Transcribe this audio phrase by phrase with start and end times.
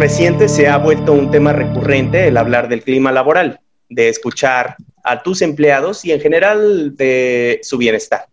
[0.00, 3.60] Recientes se ha vuelto un tema recurrente el hablar del clima laboral,
[3.90, 8.24] de escuchar a tus empleados y en general de su bienestar.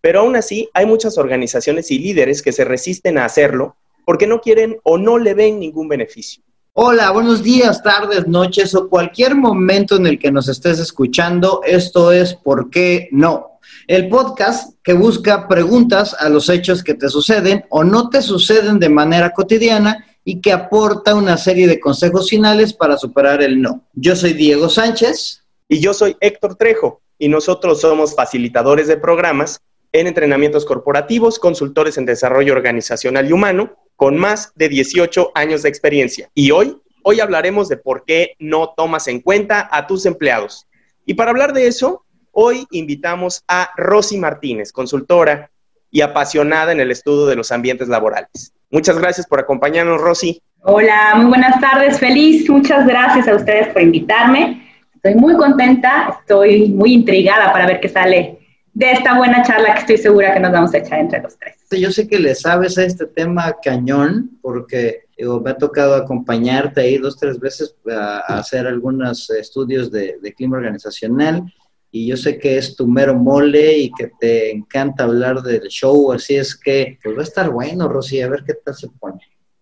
[0.00, 4.40] Pero aún así hay muchas organizaciones y líderes que se resisten a hacerlo porque no
[4.40, 6.44] quieren o no le ven ningún beneficio.
[6.74, 11.60] Hola, buenos días, tardes, noches o cualquier momento en el que nos estés escuchando.
[11.66, 13.58] Esto es ¿Por qué no?
[13.88, 18.78] El podcast que busca preguntas a los hechos que te suceden o no te suceden
[18.78, 23.86] de manera cotidiana y que aporta una serie de consejos finales para superar el no.
[23.94, 25.44] Yo soy Diego Sánchez.
[25.68, 29.60] Y yo soy Héctor Trejo y nosotros somos facilitadores de programas
[29.92, 35.68] en entrenamientos corporativos, consultores en desarrollo organizacional y humano con más de 18 años de
[35.68, 36.30] experiencia.
[36.34, 40.66] Y hoy, hoy hablaremos de por qué no tomas en cuenta a tus empleados.
[41.04, 45.50] Y para hablar de eso, hoy invitamos a Rosy Martínez, consultora
[45.90, 48.52] y apasionada en el estudio de los ambientes laborales.
[48.70, 50.42] Muchas gracias por acompañarnos, Rosy.
[50.62, 52.48] Hola, muy buenas tardes, feliz.
[52.50, 54.62] Muchas gracias a ustedes por invitarme.
[54.94, 58.40] Estoy muy contenta, estoy muy intrigada para ver qué sale
[58.76, 61.54] de esta buena charla que estoy segura que nos vamos a echar entre los tres.
[61.70, 66.98] Yo sé que le sabes a este tema cañón, porque me ha tocado acompañarte ahí
[66.98, 71.42] dos, tres veces a, hacer algunos estudios de, clima organizacional
[71.90, 76.12] y yo sé que es tu mero mole y que te encanta hablar del show,
[76.12, 79.20] así es que pues va a estar bueno, Rosy, a ver qué tal se pone.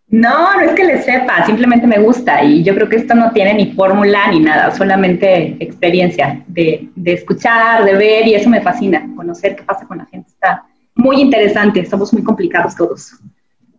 [0.09, 3.33] No, no es que le sepa, simplemente me gusta y yo creo que esto no
[3.33, 8.61] tiene ni fórmula ni nada, solamente experiencia de, de, escuchar, de ver y eso me
[8.61, 10.29] fascina, conocer qué pasa con la gente.
[10.29, 13.13] Está muy interesante, somos muy complicados todos.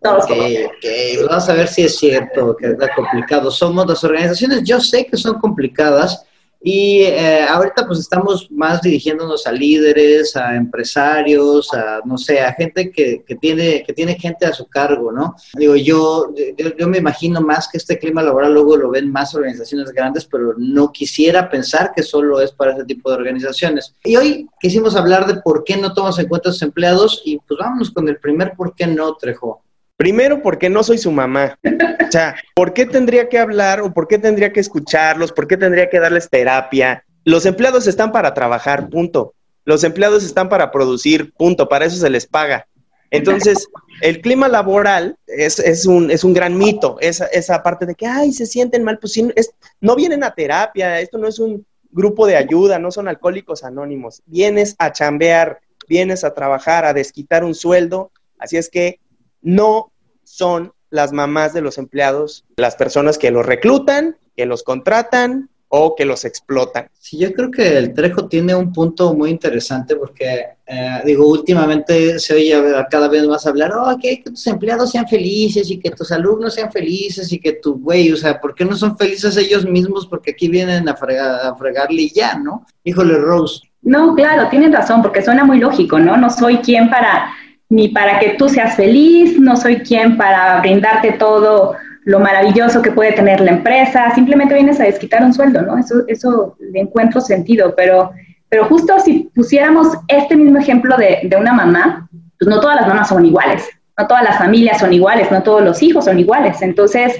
[0.02, 0.24] Todos.
[0.24, 3.50] Ok, ok, vamos a ver si es cierto que está complicado.
[3.50, 6.26] Somos las organizaciones, yo sé que son complicadas,
[6.68, 12.52] y eh, ahorita pues estamos más dirigiéndonos a líderes, a empresarios, a no sé, a
[12.54, 15.36] gente que, que tiene, que tiene gente a su cargo, ¿no?
[15.54, 16.34] Digo, yo,
[16.76, 20.54] yo, me imagino más que este clima laboral luego lo ven más organizaciones grandes, pero
[20.58, 23.94] no quisiera pensar que solo es para ese tipo de organizaciones.
[24.02, 27.38] Y hoy quisimos hablar de por qué no tomas en cuenta a sus empleados y
[27.46, 29.62] pues vámonos con el primer por qué no, Trejo.
[29.96, 31.58] Primero, porque no soy su mamá.
[31.64, 35.32] O sea, ¿por qué tendría que hablar o por qué tendría que escucharlos?
[35.32, 37.04] ¿Por qué tendría que darles terapia?
[37.24, 39.34] Los empleados están para trabajar, punto.
[39.64, 41.68] Los empleados están para producir, punto.
[41.68, 42.66] Para eso se les paga.
[43.10, 43.66] Entonces,
[44.02, 46.98] el clima laboral es, un, es un gran mito.
[47.00, 51.00] Esa, esa parte de que, ay, se sienten mal, pues es, no vienen a terapia.
[51.00, 54.22] Esto no es un grupo de ayuda, no son alcohólicos anónimos.
[54.26, 58.10] Vienes a chambear, vienes a trabajar, a desquitar un sueldo.
[58.38, 59.00] Así es que
[59.46, 59.92] no
[60.24, 65.94] son las mamás de los empleados, las personas que los reclutan, que los contratan o
[65.94, 66.88] que los explotan.
[66.98, 72.18] Sí, yo creo que el Trejo tiene un punto muy interesante porque, eh, digo, últimamente
[72.18, 75.90] se oye cada vez más hablar, oh, que, que, tus empleados sean felices y que
[75.90, 79.36] tus alumnos sean felices y que tu güey, o sea, ¿por qué no son felices
[79.36, 80.06] ellos mismos?
[80.06, 82.66] Porque aquí vienen a, a fregarle y ya, ¿no?
[82.82, 83.60] Híjole, Rose.
[83.82, 86.16] No, claro, tienen razón, porque suena muy lógico, ¿no?
[86.16, 87.32] No soy quien para
[87.68, 92.92] ni para que tú seas feliz, no soy quien para brindarte todo lo maravilloso que
[92.92, 95.76] puede tener la empresa, simplemente vienes a desquitar un sueldo, ¿no?
[95.76, 98.12] Eso, eso le encuentro sentido, pero,
[98.48, 102.86] pero justo si pusiéramos este mismo ejemplo de, de una mamá, pues no todas las
[102.86, 106.62] mamás son iguales, no todas las familias son iguales, no todos los hijos son iguales,
[106.62, 107.18] entonces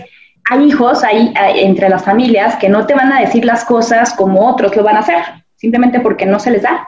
[0.48, 4.48] hay hijos ahí entre las familias que no te van a decir las cosas como
[4.48, 5.16] otros lo van a hacer,
[5.56, 6.86] simplemente porque no se les da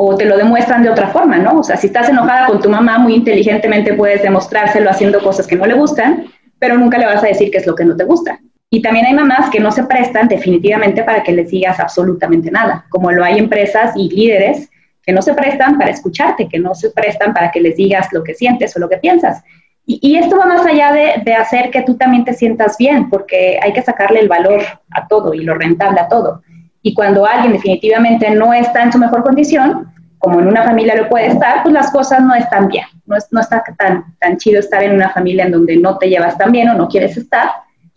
[0.00, 1.58] o te lo demuestran de otra forma, ¿no?
[1.58, 5.56] O sea, si estás enojada con tu mamá, muy inteligentemente puedes demostrárselo haciendo cosas que
[5.56, 6.26] no le gustan,
[6.60, 8.38] pero nunca le vas a decir qué es lo que no te gusta.
[8.70, 12.86] Y también hay mamás que no se prestan definitivamente para que les digas absolutamente nada,
[12.90, 14.70] como lo hay empresas y líderes
[15.02, 18.22] que no se prestan para escucharte, que no se prestan para que les digas lo
[18.22, 19.42] que sientes o lo que piensas.
[19.84, 23.58] Y, esto va más allá de, de hacer que tú también te sientas bien, porque
[23.60, 24.60] hay que sacarle el valor
[24.92, 26.42] a todo y lo rentable a todo.
[26.82, 31.08] Y cuando alguien definitivamente no está en su mejor condición, como en una familia lo
[31.08, 32.84] puede estar, pues las cosas no están bien.
[33.06, 36.08] No, es, no está tan, tan chido estar en una familia en donde no te
[36.08, 37.50] llevas tan bien o no quieres estar,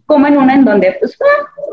[0.06, 1.18] como en una en donde, pues,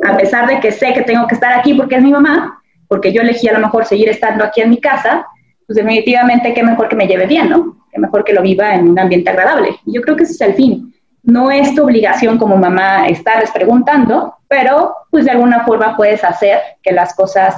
[0.09, 3.13] a pesar de que sé que tengo que estar aquí porque es mi mamá, porque
[3.13, 5.27] yo elegí a lo mejor seguir estando aquí en mi casa,
[5.67, 7.77] pues definitivamente qué mejor que me lleve bien, ¿no?
[7.93, 9.77] Qué mejor que lo viva en un ambiente agradable.
[9.85, 10.95] Y yo creo que ese es el fin.
[11.23, 16.59] No es tu obligación como mamá estarles preguntando, pero pues de alguna forma puedes hacer
[16.83, 17.55] que las cosas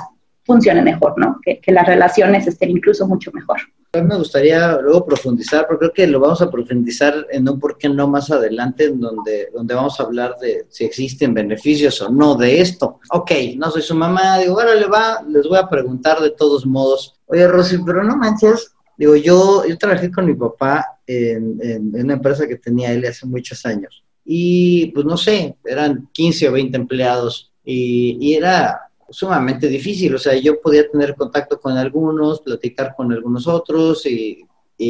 [0.50, 1.38] funcionen mejor, ¿no?
[1.42, 3.58] Que, las relaciones estén incluso mucho mejor.
[3.92, 7.60] A mí me gustaría luego profundizar, porque creo que lo vamos a profundizar en un
[7.60, 12.10] por qué no más adelante, donde, donde vamos a hablar de si existen beneficios o
[12.10, 12.98] no de esto.
[13.12, 16.66] Ok, no soy su mamá, digo, bueno, le va, les voy a preguntar de todos
[16.66, 17.14] modos.
[17.26, 22.04] Oye, Rosy, pero no manches, digo, yo, yo trabajé con mi papá en, en, en
[22.04, 26.52] una empresa que tenía él hace muchos años y pues no sé, eran 15 o
[26.52, 32.40] 20 empleados y, y era sumamente difícil, o sea, yo podía tener contacto con algunos,
[32.40, 34.46] platicar con algunos otros y,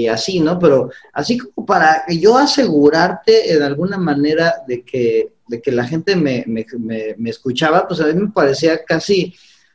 [0.08, 0.56] así, ¿no?
[0.58, 6.14] Pero así como para yo asegurarte en alguna manera de que, de que la gente
[6.14, 6.64] me, me,
[7.19, 9.34] me, escuchaba, pues a mí me parecía casi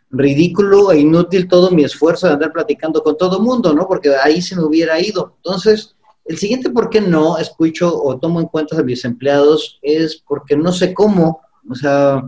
[0.10, 3.90] ridículo e inútil todo mi esfuerzo de andar platicando con todo mundo, ¿no?
[3.90, 5.34] Porque ahí se me hubiera ido.
[5.44, 10.16] Entonces, el siguiente por qué no escucho o tomo en cuenta a mis empleados es
[10.16, 12.24] porque no sé cómo, o sea,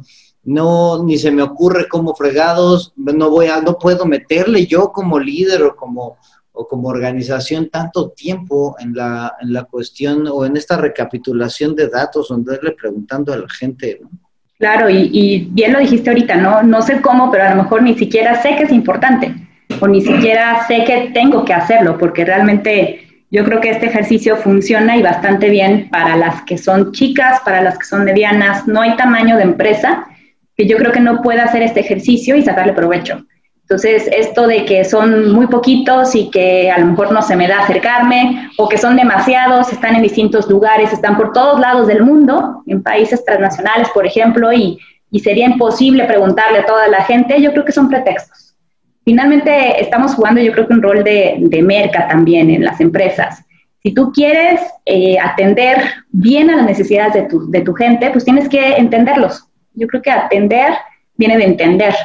[0.48, 5.20] no, ni se me ocurre cómo fregados, no voy a, no puedo meterle yo como
[5.20, 6.16] líder o como,
[6.54, 11.90] o como organización tanto tiempo en la, en la cuestión o en esta recapitulación de
[11.90, 14.00] datos, donde le preguntando a la gente,
[14.58, 16.64] Claro, y, y, bien lo dijiste ahorita, ¿no?
[16.64, 19.36] No sé cómo, pero a lo mejor ni siquiera sé que es importante,
[19.82, 24.38] o ni siquiera sé que tengo que hacerlo, porque realmente yo creo que este ejercicio
[24.38, 28.66] funciona y bastante bien para las que son chicas, para las que son medianas.
[28.66, 30.08] No hay tamaño de empresa
[30.58, 33.24] que yo creo que no pueda hacer este ejercicio y sacarle provecho.
[33.62, 37.50] Entonces, esto de que son muy poquitos y que a lo mejor no se me
[37.50, 42.02] da acercarme, o que son demasiados, están en distintos lugares, están por todos lados del
[42.02, 44.80] mundo, en países transnacionales, por ejemplo, y,
[45.12, 48.56] y sería imposible preguntarle a toda la gente, yo creo que son pretextos.
[49.04, 53.44] Finalmente, estamos jugando, yo creo que un rol de, de merca también en las empresas.
[53.84, 55.78] Si tú quieres eh, atender
[56.10, 59.47] bien a las necesidades de tu, de tu gente, pues tienes que entenderlos
[59.78, 60.74] yo creo que atender
[61.16, 61.96] viene de entender.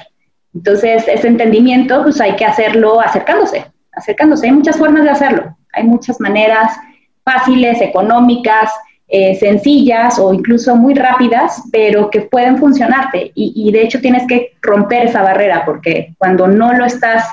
[0.54, 4.46] Entonces, ese entendimiento, pues hay que hacerlo acercándose, acercándose.
[4.46, 5.56] Hay muchas formas de hacerlo.
[5.72, 6.76] Hay muchas maneras
[7.24, 8.70] fáciles, económicas,
[9.08, 13.32] eh, sencillas o incluso muy rápidas, pero que pueden funcionarte.
[13.34, 17.24] Y, y, de hecho tienes que romper esa barrera, porque cuando no lo estás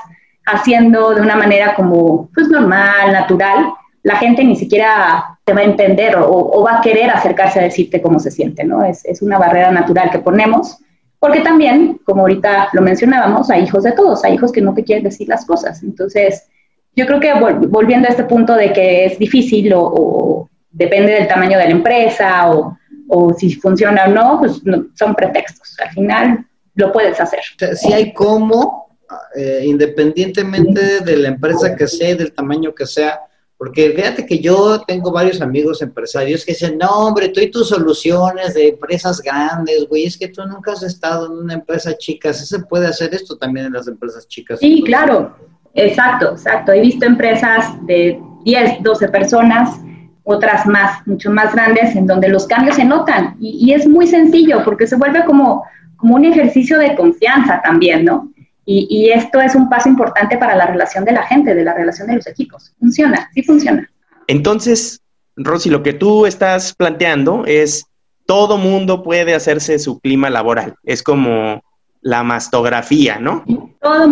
[0.46, 3.72] haciendo de una manera como pues normal, natural,
[4.02, 8.18] la gente ni siquiera va a entender o, va a querer acercarse a decirte cómo
[8.18, 8.84] se siente, ¿no?
[8.84, 10.78] Es, es, una barrera natural que ponemos,
[11.18, 14.84] porque también, como ahorita lo mencionábamos, hay hijos de todos, hay hijos que no te
[14.84, 15.82] quieren decir las cosas.
[15.82, 16.48] Entonces,
[16.96, 21.58] yo creo que volviendo a este punto de que es difícil o, depende del tamaño
[21.58, 22.76] de la empresa o,
[23.08, 24.62] o si funciona o no, pues
[24.94, 25.76] son pretextos.
[25.80, 27.40] Al final lo puedes hacer.
[27.74, 28.88] Si hay cómo,
[29.36, 33.20] eh, independientemente de la empresa que sea y del tamaño que sea,
[33.60, 37.68] porque fíjate que yo tengo varios amigos empresarios que dicen, no, hombre, tú y tus
[37.68, 42.32] soluciones de empresas grandes, güey, es que tú nunca has estado en una empresa chica,
[42.32, 44.60] ¿sí se puede hacer esto también en las empresas chicas?
[44.60, 45.36] Sí, claro,
[45.74, 46.72] exacto, exacto.
[46.72, 49.78] He visto empresas de 10, 12 personas,
[50.24, 53.36] otras más, mucho más grandes, en donde los cambios se notan.
[53.40, 55.64] Y, y es muy sencillo, porque se vuelve como,
[55.96, 58.32] como un ejercicio de confianza también, ¿no?
[58.64, 62.06] Y, esto es un paso importante para la relación de la gente, de la relación
[62.06, 62.72] de los equipos.
[62.78, 63.90] Funciona, sí funciona.
[64.28, 65.00] Entonces,
[65.36, 67.86] Rosy, lo que tú estás planteando es
[68.26, 70.76] todo mundo puede hacerse su clima laboral.
[70.84, 71.64] Es como
[72.00, 73.44] la mastografía, ¿no?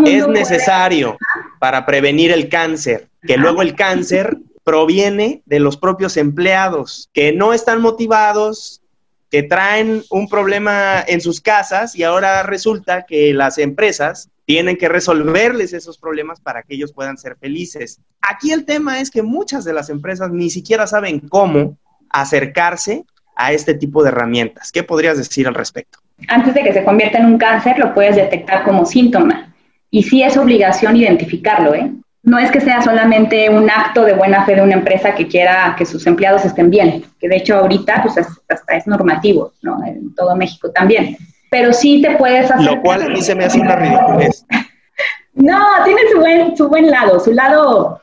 [0.04, 1.16] es necesario
[1.60, 7.52] para prevenir el cáncer, que luego el cáncer proviene de los propios empleados, que no
[7.52, 8.82] están motivados,
[9.30, 14.88] que traen un problema en sus casas y ahora resulta que las empresas tienen que
[14.88, 18.00] resolverles esos problemas para que ellos puedan ser felices.
[18.22, 21.76] Aquí el tema es que muchas de las empresas ni siquiera saben cómo
[22.08, 23.04] acercarse
[23.36, 24.72] a este tipo de herramientas.
[24.72, 25.98] ¿Qué podrías decir al respecto?
[26.26, 29.54] Antes de que se convierta en un cáncer, lo puedes detectar como síntoma.
[29.90, 31.92] Y sí es obligación identificarlo, ¿eh?
[32.28, 35.74] No es que sea solamente un acto de buena fe de una empresa que quiera
[35.76, 38.18] que sus empleados estén bien, que de hecho ahorita pues
[38.48, 39.84] hasta es normativo, ¿no?
[39.84, 41.16] En todo México también
[41.50, 42.64] pero sí te puedes hacer.
[42.64, 44.44] Lo cual a mí se me hace una ridiculez.
[45.34, 48.00] no, tiene su buen, su buen lado, su lado,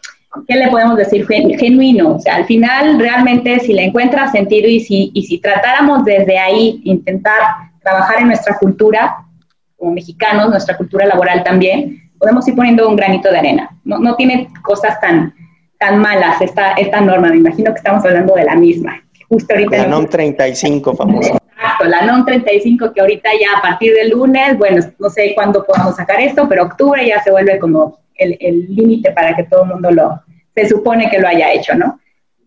[0.47, 1.25] ¿qué le podemos decir?
[1.27, 2.15] Genuino.
[2.15, 6.37] O sea, al final, realmente, si le encuentras sentido y si, y si tratáramos desde
[6.37, 7.39] ahí, intentar
[7.81, 9.17] trabajar en nuestra cultura,
[9.77, 13.69] como mexicanos, nuestra cultura laboral también, podemos ir poniendo un granito de arena.
[13.83, 15.31] No, no tiene cosas tan,
[15.77, 17.29] tan malas esta, esta norma.
[17.29, 18.99] Me imagino que estamos hablando de la misma.
[19.29, 19.77] Justo ahorita.
[19.77, 21.37] La NOM 35, famosa.
[21.55, 25.63] Exacto, la NOM 35 que ahorita ya a partir del lunes, bueno, no sé cuándo
[25.63, 29.69] podamos sacar esto, pero octubre ya se vuelve como el límite para que todo el
[29.69, 30.19] mundo lo,
[30.55, 31.99] se supone que lo haya hecho, ¿no?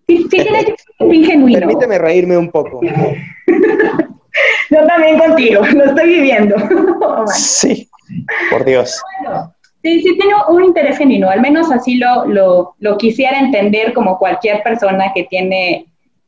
[0.08, 1.61] Sí, sí tiene un genuino.
[1.61, 2.80] Permíteme reírme un poco.
[4.70, 6.56] Yo también contigo, lo estoy viviendo.
[7.26, 7.88] sí,
[8.50, 9.00] por Dios.
[9.82, 14.18] Sí, sí tiene un interés genuino, al menos así lo, lo, lo quisiera entender como
[14.18, 15.87] cualquier persona que tiene,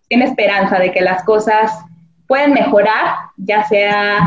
[0.09, 1.73] tiene esperanza de que las cosas
[2.26, 4.19] pueden mejorar, ya sea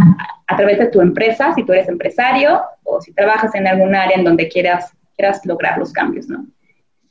[0.48, 4.18] a través de tu empresa, si tú eres empresario, o si trabajas en algún área
[4.18, 6.46] en donde quieras, quieras lograr los cambios, ¿no?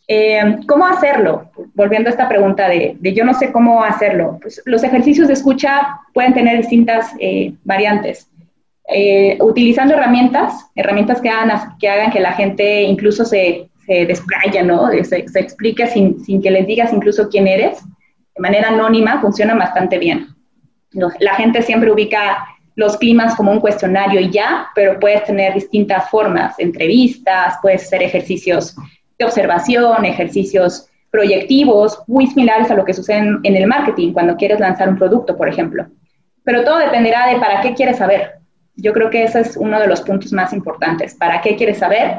[0.09, 1.51] Eh, ¿Cómo hacerlo?
[1.75, 4.39] Volviendo a esta pregunta de, yo no sé cómo hacerlo.
[4.43, 8.29] Pues los ejercicios de escucha pueden tener distintas eh, variantes.
[8.89, 14.63] Eh, utilizando herramientas, herramientas que hagan, que hagan que la gente incluso se, se desplaya,
[14.63, 14.89] ¿no?
[15.05, 17.83] Se, se explique sin, sin, que les digas incluso quién eres,
[18.35, 20.29] de manera anónima, funciona bastante bien.
[21.21, 26.09] La gente siempre ubica los climas como un cuestionario y ya, pero puedes tener distintas
[26.11, 28.75] formas, entrevistas, puedes hacer ejercicios
[29.19, 34.59] de observación, ejercicios proyectivos, muy similares a lo que sucede en, el marketing cuando quieres
[34.61, 35.87] lanzar un producto, por ejemplo.
[36.43, 38.42] Pero todo dependerá de para qué quieres saber.
[38.77, 41.15] Yo creo que ese es uno de los puntos más importantes.
[41.15, 42.17] ¿Para qué quieres saber?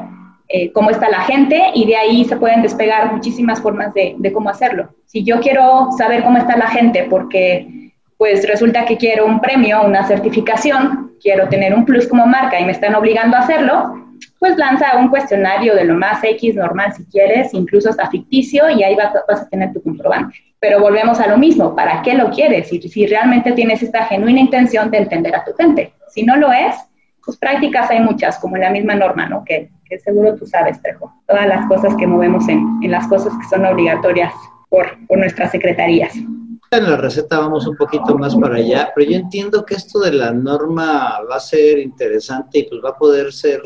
[0.48, 4.50] Eh, cómo está la gente y de ahí se pueden despegar muchísimas formas de, cómo
[4.50, 4.90] hacerlo.
[5.06, 9.82] Si yo quiero saber cómo está la gente porque pues resulta que quiero un premio,
[9.82, 14.04] una certificación, quiero tener un plus como marca y me están obligando a hacerlo,
[14.38, 18.82] pues lanza un cuestionario de lo más X normal si quieres, incluso hasta ficticio, y
[18.82, 20.36] ahí vas, a tener tu comprobante.
[20.60, 22.68] Pero volvemos a lo mismo, ¿para qué lo quieres?
[22.68, 25.92] Si, si realmente tienes esta genuina intención de entender a tu gente.
[26.14, 26.76] Si no lo es,
[27.24, 29.44] pues prácticas hay muchas, como la misma norma, ¿no?
[29.44, 31.12] Que, que seguro tú sabes, Trejo.
[31.26, 34.32] Todas las cosas que movemos en, en las cosas que son obligatorias
[34.68, 36.14] por, por nuestras secretarías
[36.76, 40.12] en la receta vamos un poquito más para allá, pero yo entiendo que esto de
[40.12, 43.60] la norma va a ser interesante y pues va a poder ser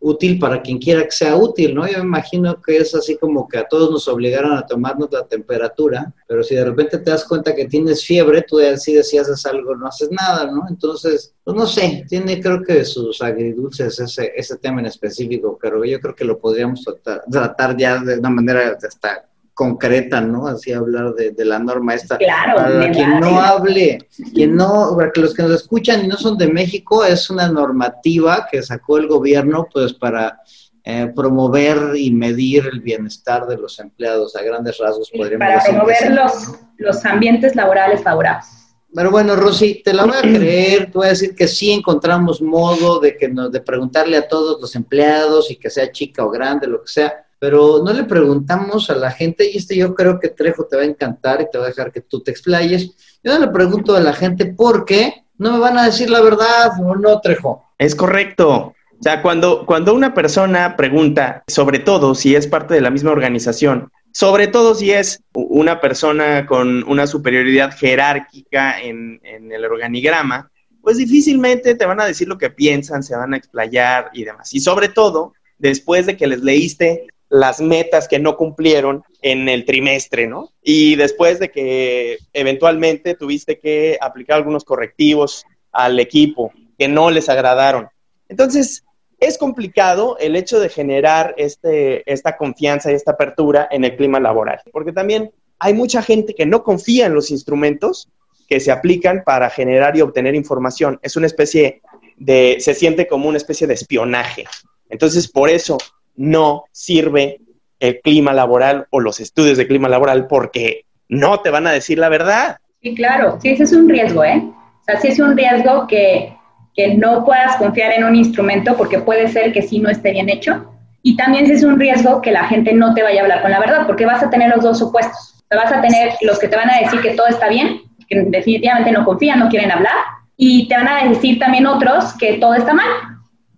[0.00, 1.86] útil para quien quiera que sea útil, ¿no?
[1.86, 5.26] Yo me imagino que es así como que a todos nos obligaron a tomarnos la
[5.26, 9.44] temperatura, pero si de repente te das cuenta que tienes fiebre, tú decides si haces
[9.46, 10.64] algo no haces nada, ¿no?
[10.68, 15.84] Entonces, pues no sé, tiene creo que sus agridulces ese, ese tema en específico, pero
[15.84, 19.26] yo creo que lo podríamos tratar, tratar ya de una manera hasta
[19.56, 20.46] concreta, ¿no?
[20.46, 22.18] Así hablar de, la norma esta.
[22.18, 26.18] Claro, para quien no hable, quien no, para que los que nos escuchan y no
[26.18, 30.40] son de México, es una normativa que sacó el gobierno, pues, para
[30.84, 36.12] eh, promover y medir el bienestar de los empleados a grandes rasgos, podríamos Para promover
[36.12, 38.46] los, los ambientes laborales favorables.
[38.94, 42.42] Pero bueno, Rosy, te la voy a creer, te voy a decir que sí encontramos
[42.42, 46.30] modo de que nos, de preguntarle a todos los empleados y que sea chica o
[46.30, 50.18] grande, lo que sea, pero no le preguntamos a la gente, y este yo creo
[50.18, 53.18] que Trejo te va a encantar y te va a dejar que tú te explayes.
[53.22, 56.20] Yo no le pregunto a la gente por qué no me van a decir la
[56.20, 57.64] verdad o no, Trejo.
[57.78, 58.74] Es correcto.
[58.98, 63.10] O sea, cuando, cuando una persona pregunta, sobre todo si es parte de la misma
[63.10, 70.50] organización, sobre todo si es una persona con una superioridad jerárquica en, en el organigrama,
[70.80, 74.54] pues difícilmente te van a decir lo que piensan, se van a explayar y demás.
[74.54, 79.64] Y sobre todo, después de que les leíste las metas que no cumplieron en el
[79.64, 80.52] trimestre, ¿no?
[80.62, 87.28] Y después de que eventualmente tuviste que aplicar algunos correctivos al equipo que no les
[87.28, 87.88] agradaron.
[88.28, 88.84] Entonces,
[89.18, 94.20] es complicado el hecho de generar este, esta confianza y esta apertura en el clima
[94.20, 98.08] laboral, porque también hay mucha gente que no confía en los instrumentos
[98.46, 101.00] que se aplican para generar y obtener información.
[101.02, 101.80] Es una especie
[102.16, 104.44] de, se siente como una especie de espionaje.
[104.88, 105.78] Entonces, por eso
[106.16, 107.40] no sirve
[107.80, 111.98] el clima laboral o los estudios de clima laboral porque no te van a decir
[111.98, 112.58] la verdad.
[112.82, 114.42] Sí, claro, sí, ese es un riesgo, ¿eh?
[114.42, 116.34] O sea, sí es un riesgo que,
[116.74, 120.28] que no puedas confiar en un instrumento porque puede ser que sí no esté bien
[120.28, 120.72] hecho.
[121.02, 123.60] Y también es un riesgo que la gente no te vaya a hablar con la
[123.60, 125.44] verdad, porque vas a tener los dos opuestos.
[125.52, 128.22] O vas a tener los que te van a decir que todo está bien, que
[128.22, 129.94] definitivamente no confían, no quieren hablar,
[130.36, 132.88] y te van a decir también otros que todo está mal,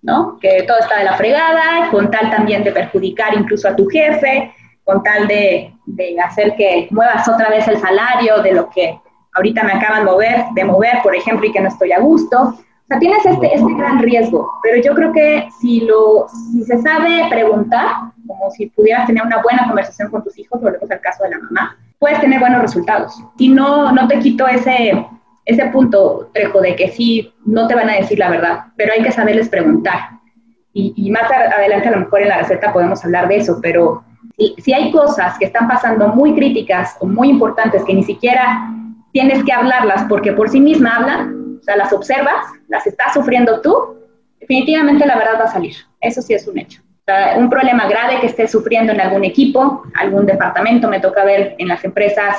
[0.03, 0.39] ¿no?
[0.41, 4.53] Que todo está de la fregada, con tal también de perjudicar incluso a tu jefe,
[4.85, 5.75] con tal de,
[6.25, 8.99] hacer que muevas otra vez el salario de lo que
[9.35, 12.41] ahorita me acaban de mover, de mover, por ejemplo, y que no estoy a gusto.
[12.41, 16.81] O sea, tienes este, este gran riesgo, pero yo creo que si, lo, si se
[16.81, 17.87] sabe preguntar,
[18.27, 21.39] como si pudieras tener una buena conversación con tus hijos, volvemos al caso de la
[21.39, 23.23] mamá, puedes tener buenos resultados.
[23.37, 25.07] Y no, no te quito ese,
[25.49, 29.03] ese punto, Trejo, de que sí, no te van a decir la verdad, pero hay
[29.03, 30.11] que saberles preguntar.
[30.75, 34.05] Y, más adelante a lo mejor en la receta podemos hablar de eso, pero
[34.37, 38.71] si, si, hay cosas que están pasando muy críticas o muy importantes que ni siquiera
[39.13, 43.61] tienes que hablarlas porque por sí misma hablan, o sea, las observas, las estás sufriendo
[43.61, 43.97] tú,
[44.39, 45.75] definitivamente la verdad va a salir.
[46.01, 46.83] Eso sí es un hecho.
[46.83, 51.25] O sea, un problema grave que estés sufriendo en algún equipo, algún departamento, me toca
[51.25, 52.37] ver en las empresas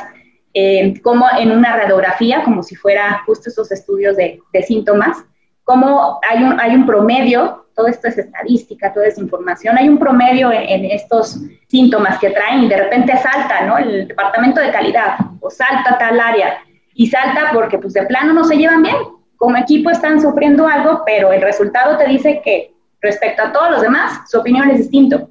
[0.54, 5.24] eh, como en una radiografía, como si fuera justo esos estudios de, síntomas,
[5.64, 10.00] como hay un, hay un promedio, todo esto es estadística, toda esa información, hay un
[10.00, 13.78] promedio en, estos síntomas que traen y de repente salta, ¿no?
[13.78, 16.58] El departamento de calidad o salta tal área
[16.96, 18.98] y salta porque pues de plano no se llevan bien.
[19.38, 23.82] Como equipo están sufriendo algo, pero el resultado te dice que respecto a todos los
[23.82, 25.30] demás, su opinión es distinto.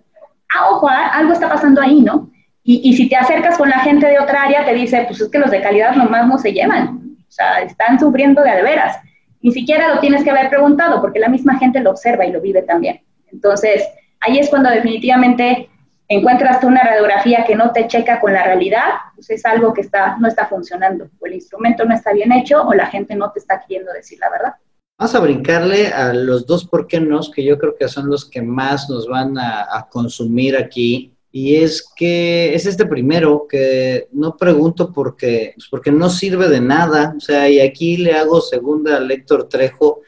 [0.55, 2.31] Ah, ojo, algo está pasando ahí, ¿no?
[2.71, 5.39] Y, si te acercas con la gente de otra área, te dice, pues es que
[5.39, 8.95] los de calidad nomás no se llevan, o sea, están sufriendo de veras.
[9.41, 12.43] Ni siquiera lo tienes que haber preguntado, porque la misma gente lo observa y lo
[12.43, 13.01] vive también.
[13.33, 13.89] Entonces,
[14.21, 15.71] ahí es cuando definitivamente
[16.09, 20.19] encuentras una radiografía que no te checa con la realidad, pues es algo que está,
[20.19, 23.39] no está funcionando, o el instrumento no está bien hecho, o la gente no te
[23.39, 24.55] está queriendo decir la verdad.
[24.99, 28.29] Vamos a brincarle a los dos por qué no, que yo creo que son los
[28.29, 31.15] que más nos van a, consumir aquí.
[31.41, 36.61] Y es que es este primero que no pregunto porque, pues porque no sirve de
[36.61, 37.15] nada.
[37.17, 40.01] O sea, y aquí le hago segunda a Héctor Trejo.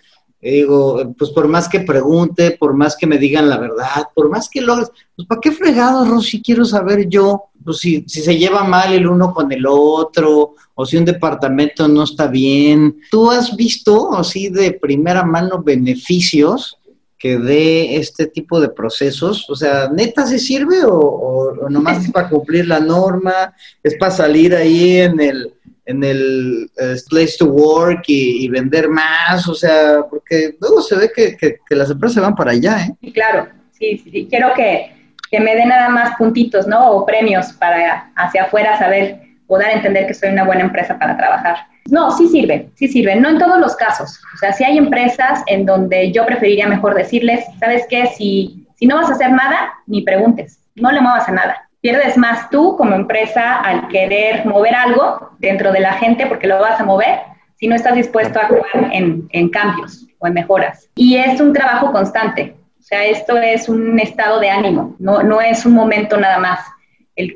[0.42, 4.28] Y digo, pues por más que pregunte, por más que me digan la verdad, por
[4.28, 6.42] más que lo pues ¿para qué fregado, Rosy?
[6.42, 10.86] Quiero saber yo, pues si, si se lleva mal el uno con el otro, o
[10.86, 12.96] si un departamento no está bien.
[13.10, 16.76] ¿Tú has visto así de primera mano beneficios
[17.20, 19.48] que dé este tipo de procesos?
[19.50, 23.54] O sea, ¿neta se sirve o, nomás es para cumplir la norma?
[23.82, 25.52] ¿Es para salir ahí en el,
[25.84, 29.46] en el eh, place to work y, vender más?
[29.46, 33.12] O sea, porque luego se ve que, que, las empresas se van para allá, ¿eh?
[33.12, 34.26] Claro, sí, sí.
[34.30, 34.90] Quiero que,
[35.30, 36.90] que me den nada más puntitos, ¿no?
[36.90, 40.98] O premios para hacia afuera saber o dar a entender que soy una buena empresa
[40.98, 41.56] para trabajar.
[41.90, 44.20] No, sí sirve, sí sirve, no en todos los casos.
[44.34, 48.06] O sea, si hay empresas en donde yo preferiría mejor decirles, ¿sabes qué?
[48.06, 51.68] Si, si no vas a hacer nada, ni preguntes, no le muevas a nada.
[51.80, 56.60] Pierdes más tú como empresa al querer mover algo dentro de la gente porque lo
[56.60, 57.20] vas a mover
[57.56, 60.88] si no estás dispuesto a jugar en, en cambios o en mejoras.
[60.94, 62.54] Y es un trabajo constante.
[62.78, 66.60] O sea, esto es un estado de ánimo, no, no es un momento nada más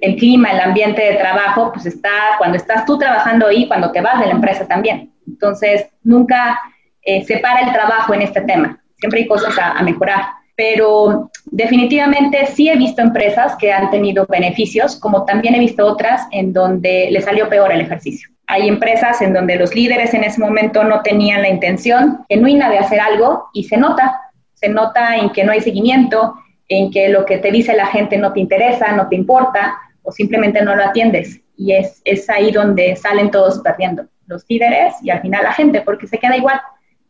[0.01, 4.01] el, clima, el ambiente de trabajo, pues está cuando estás tú trabajando ahí, cuando te
[4.01, 5.13] vas de la empresa también.
[5.27, 6.61] Entonces, nunca
[7.03, 8.81] eh, se para el trabajo en este tema.
[8.97, 10.25] Siempre hay cosas a, mejorar.
[10.57, 16.27] Pero definitivamente sí he visto empresas que han tenido beneficios, como también he visto otras
[16.31, 18.29] en donde le salió peor el ejercicio.
[18.47, 22.79] Hay empresas en donde los líderes en ese momento no tenían la intención genuina de
[22.79, 24.21] hacer algo y se nota,
[24.55, 26.37] se nota en que no hay seguimiento,
[26.69, 30.13] en que lo que te dice la gente no te interesa, no te importa o
[30.13, 31.41] simplemente no lo atiendes.
[31.57, 35.83] Y es, es ahí donde salen todos perdiendo, los líderes y al final la gente,
[35.83, 36.61] porque se queda igual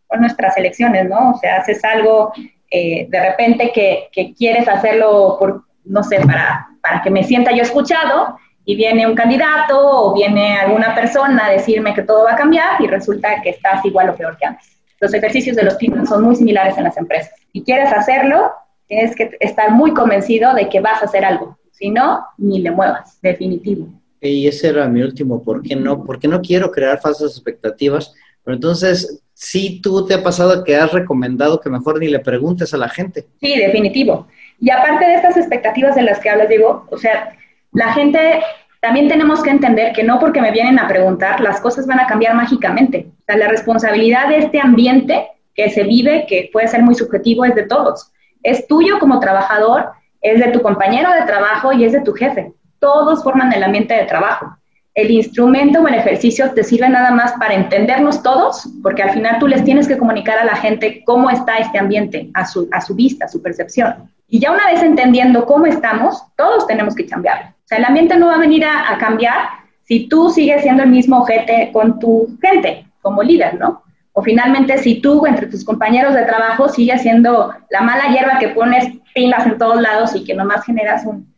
[0.06, 1.32] con nuestras elecciones, ¿no?
[1.32, 2.32] O sea, haces algo
[2.70, 7.62] eh, de repente que, quieres hacerlo por, no sé, para, para que me sienta yo
[7.62, 12.36] escuchado y viene un candidato o viene alguna persona a decirme que todo va a
[12.36, 14.66] cambiar y resulta que estás igual o peor que antes.
[15.00, 17.34] Los ejercicios de los clientes son muy similares en las empresas.
[17.52, 18.52] Y quieres hacerlo,
[18.94, 21.58] tienes que estar muy convencido de que vas a hacer algo.
[21.72, 23.88] Si no, ni le muevas, definitivo.
[24.20, 26.04] Y ese era mi último, ¿por qué no?
[26.04, 28.14] Porque no quiero crear falsas expectativas.
[28.44, 32.72] Pero entonces, sí, tú te ha pasado que has recomendado que mejor ni le preguntes
[32.72, 33.26] a la gente.
[33.40, 34.28] Sí, definitivo.
[34.60, 37.36] Y aparte de estas expectativas de las que hablas, digo, o sea,
[37.72, 38.40] la gente
[38.80, 42.06] también tenemos que entender que no porque me vienen a preguntar, las cosas van a
[42.06, 43.08] cambiar mágicamente.
[43.08, 47.44] O sea, la responsabilidad de este ambiente que se vive, que puede ser muy subjetivo,
[47.44, 48.12] es de todos.
[48.44, 52.52] Es tuyo como trabajador, es de tu compañero de trabajo y es de tu jefe.
[52.78, 54.56] Todos forman el ambiente de trabajo.
[54.94, 59.40] El instrumento o el ejercicio te sirve nada más para entendernos todos, porque al final
[59.40, 62.80] tú les tienes que comunicar a la gente cómo está este ambiente, a su, a
[62.80, 64.08] su vista, a su percepción.
[64.28, 67.54] Y ya una vez entendiendo cómo estamos, todos tenemos que cambiar.
[67.64, 70.82] O sea, el ambiente no va a venir a, a cambiar si tú sigues siendo
[70.82, 73.83] el mismo ojete con tu gente como líder, ¿no?
[74.16, 78.48] O finalmente, si tú entre tus compañeros de trabajo sigues siendo la mala hierba que
[78.48, 81.32] pones pilas en todos lados y que nomás generas un,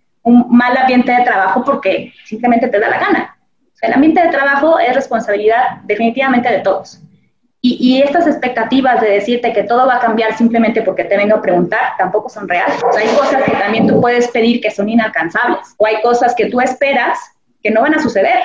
[0.50, 3.36] mal ambiente de trabajo porque simplemente te da la gana.
[3.72, 7.00] O sea, el ambiente de trabajo es responsabilidad definitivamente de todos.
[7.62, 11.36] Y, y, estas expectativas de decirte que todo va a cambiar simplemente porque te vengo
[11.36, 12.76] a preguntar tampoco son reales.
[12.84, 16.34] O sea, hay cosas que también tú puedes pedir que son inalcanzables o hay cosas
[16.34, 17.18] que tú esperas
[17.62, 18.40] que no van a suceder.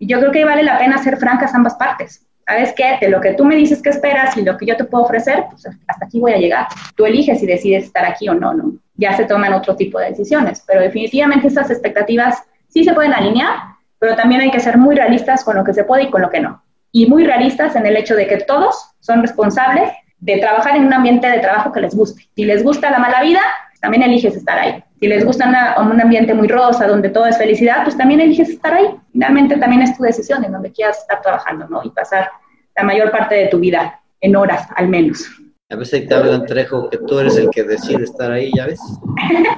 [0.00, 2.25] Y yo creo que vale la pena ser francas ambas partes.
[2.46, 2.98] ¿Sabes qué?
[3.00, 5.44] De lo que tú me dices que esperas y lo que yo te puedo ofrecer,
[5.50, 6.66] pues hasta aquí voy a llegar.
[6.94, 8.72] Tú eliges si decides estar aquí o no, ¿no?
[8.94, 13.56] Ya se toman otro tipo de decisiones, pero definitivamente esas expectativas sí se pueden alinear,
[13.98, 16.30] pero también hay que ser muy realistas con lo que se puede y con lo
[16.30, 16.62] que no.
[16.92, 20.94] Y muy realistas en el hecho de que todos son responsables de trabajar en un
[20.94, 22.22] ambiente de trabajo que les guste.
[22.34, 23.40] Si les gusta la mala vida,
[23.80, 24.82] también eliges estar ahí.
[25.00, 28.72] Si les gusta un ambiente muy rosa, donde todo es felicidad, pues también eliges estar
[28.74, 28.86] ahí.
[29.12, 31.82] Finalmente también es tu decisión en donde quieras estar trabajando, ¿no?
[31.84, 32.30] Y pasar
[32.74, 35.26] la mayor parte de tu vida, en horas al menos.
[35.68, 38.80] A veces te hablan, Trejo, que tú eres el que decide estar ahí, ¿ya ves?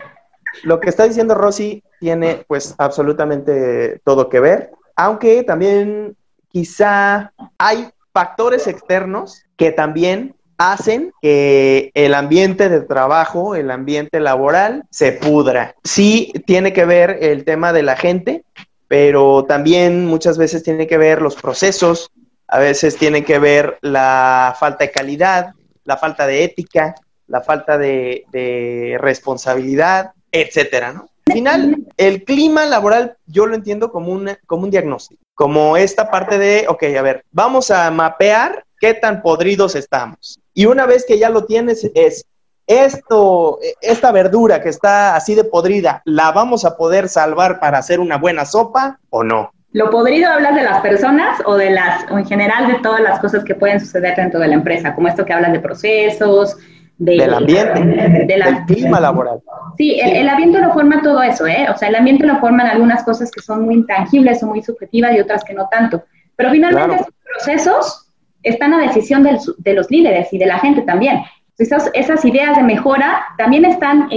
[0.64, 6.16] Lo que está diciendo Rosy tiene pues absolutamente todo que ver, aunque también
[6.48, 14.84] quizá hay factores externos que también hacen que el ambiente de trabajo, el ambiente laboral
[14.90, 15.74] se pudra.
[15.84, 18.44] Sí tiene que ver el tema de la gente,
[18.88, 22.10] pero también muchas veces tiene que ver los procesos,
[22.48, 25.52] a veces tiene que ver la falta de calidad,
[25.84, 26.94] la falta de ética,
[27.28, 31.04] la falta de, responsabilidad, etcétera.
[31.26, 36.10] Al final, el clima laboral yo lo entiendo como un, como un diagnóstico, como esta
[36.10, 40.40] parte de, ok, a ver, vamos a mapear qué tan podridos estamos.
[40.58, 42.26] Y una vez que ya lo tienes, es
[42.66, 48.00] esto, esta verdura que está así de podrida, ¿la vamos a poder salvar para hacer
[48.00, 49.52] una buena sopa o no?
[49.70, 53.20] Lo podrido hablas de las personas o de las, o en general de todas las
[53.20, 56.56] cosas que pueden suceder dentro de la empresa, como esto que hablas de procesos,
[56.96, 59.40] del ambiente, del clima laboral.
[59.76, 61.68] Sí, el, ambiente lo forma todo eso, ¿eh?
[61.72, 65.14] O sea, el ambiente lo forman algunas cosas que son muy intangibles o muy subjetivas
[65.14, 66.02] y otras que no tanto.
[66.34, 68.07] Pero finalmente esos procesos
[68.48, 71.22] están a decisión de los líderes y de la gente también.
[71.58, 74.08] Esas, ideas de mejora también están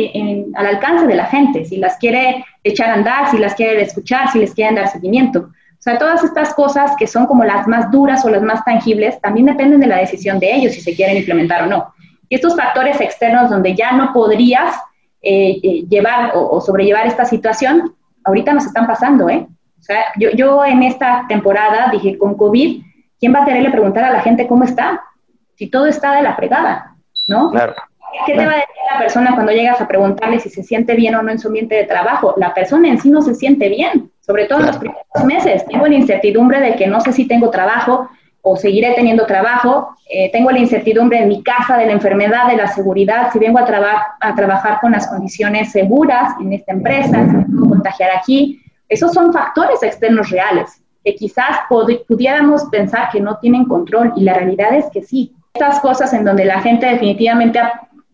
[0.56, 4.32] al alcance de la gente, si las quiere echar a andar, si las quiere escuchar,
[4.32, 5.40] si les quieren dar seguimiento.
[5.40, 9.20] O sea, todas estas cosas que son como las más duras o las más tangibles,
[9.22, 11.92] también dependen de la decisión de ellos si se quieren implementar o no.
[12.30, 14.76] Y estos factores externos donde ya no podrías
[15.24, 19.48] eh, eh, llevar o, sobrellevar esta situación, ahorita nos están pasando, ¿eh?
[19.80, 22.84] O sea, yo, yo en esta temporada dije, con COVID,
[23.22, 25.02] ¿quién va a quererle preguntar a la gente cómo está?
[25.56, 26.96] Si todo está de la fregada,
[27.28, 27.52] ¿no?
[27.52, 27.76] Claro.
[28.26, 31.16] ¿Qué te va a decir la persona cuando llegas a preguntarle si se siente bien
[31.16, 32.34] o no en su ambiente de trabajo?
[32.36, 35.66] La persona en sí no se siente bien, sobre todo en los primeros meses.
[35.66, 38.10] Tengo la incertidumbre de que no sé si tengo trabajo
[38.42, 39.96] o seguiré teniendo trabajo.
[40.10, 43.60] Eh, tengo la incertidumbre en mi casa de la enfermedad, de la seguridad, si vengo
[43.60, 48.62] a, a trabajar con las condiciones seguras en esta empresa, si me puedo contagiar aquí.
[48.90, 51.58] Esos son factores externos reales que quizás
[52.08, 55.34] pudiéramos pensar que no tienen control y la realidad es que sí.
[55.54, 57.60] Estas cosas en donde la gente definitivamente,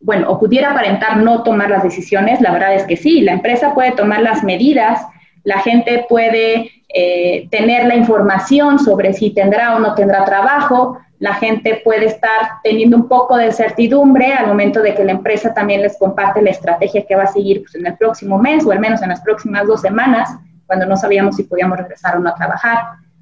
[0.01, 3.73] bueno, o pudiera aparentar no tomar las decisiones, la verdad es que sí, la empresa
[3.73, 5.05] puede tomar las medidas,
[5.43, 11.33] la gente puede eh, tener la información sobre si tendrá o no tendrá trabajo, la
[11.35, 15.81] gente puede estar teniendo un poco de certidumbre al momento de que la empresa también
[15.81, 18.79] les comparte la estrategia que va a seguir pues, en el próximo mes o al
[18.79, 20.29] menos en las próximas dos semanas
[20.67, 22.77] cuando no sabíamos si podíamos regresar o no a trabajar.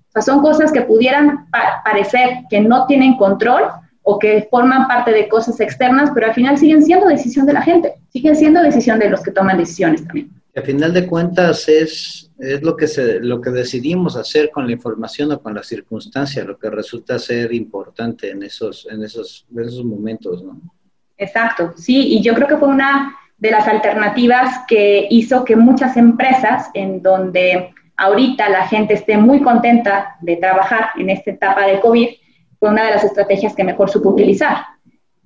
[0.09, 1.47] O sea, son cosas que pudieran
[1.83, 3.63] parecer que no tienen control
[4.01, 7.61] o que forman parte de cosas externas, pero al final siguen siendo decisión de la
[7.61, 10.29] gente, siguen siendo decisión de los que toman decisiones también.
[10.55, 14.71] Al final de cuentas es, es lo, que se, lo que decidimos hacer con la
[14.73, 19.63] información o con la circunstancia, lo que resulta ser importante en esos, en esos, en
[19.63, 20.61] esos momentos, ¿no?
[21.17, 25.97] Exacto, sí, y yo creo que fue una de las alternativas que hizo que muchas
[25.97, 31.79] empresas en donde ahorita la gente esté muy contenta de trabajar en esta etapa de
[31.79, 32.09] COVID,
[32.59, 34.57] fue una de las estrategias que mejor supo utilizar.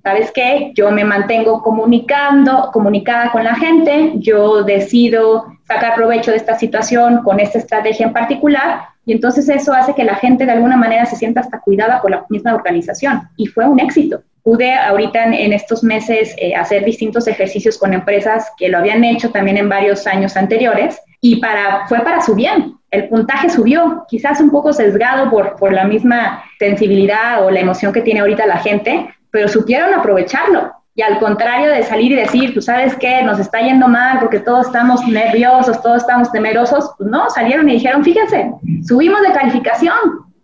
[0.02, 0.72] ¿Sabes qué?
[0.74, 7.22] Yo me mantengo comunicando, comunicada con la gente, yo decido sacar provecho de esta situación
[7.22, 11.04] con esta estrategia en particular y entonces eso hace que la gente de alguna manera
[11.04, 15.52] se sienta hasta cuidada por la misma organización y fue un éxito pude ahorita en,
[15.52, 20.06] estos meses eh, hacer distintos ejercicios con empresas que lo habían hecho también en varios
[20.06, 22.76] años anteriores y para, fue para su bien.
[22.92, 27.92] El puntaje subió, quizás un poco sesgado por, por la misma sensibilidad o la emoción
[27.92, 30.72] que tiene ahorita la gente, pero supieron aprovecharlo.
[30.94, 34.40] Y al contrario de salir y decir, tú sabes qué, nos está yendo mal porque
[34.40, 38.52] todos estamos nerviosos, todos estamos temerosos, pues no, salieron y dijeron, fíjense,
[38.86, 39.94] subimos de calificación,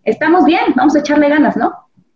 [0.03, 1.73] estamos bien, vamos a echarle ganas, ¿no?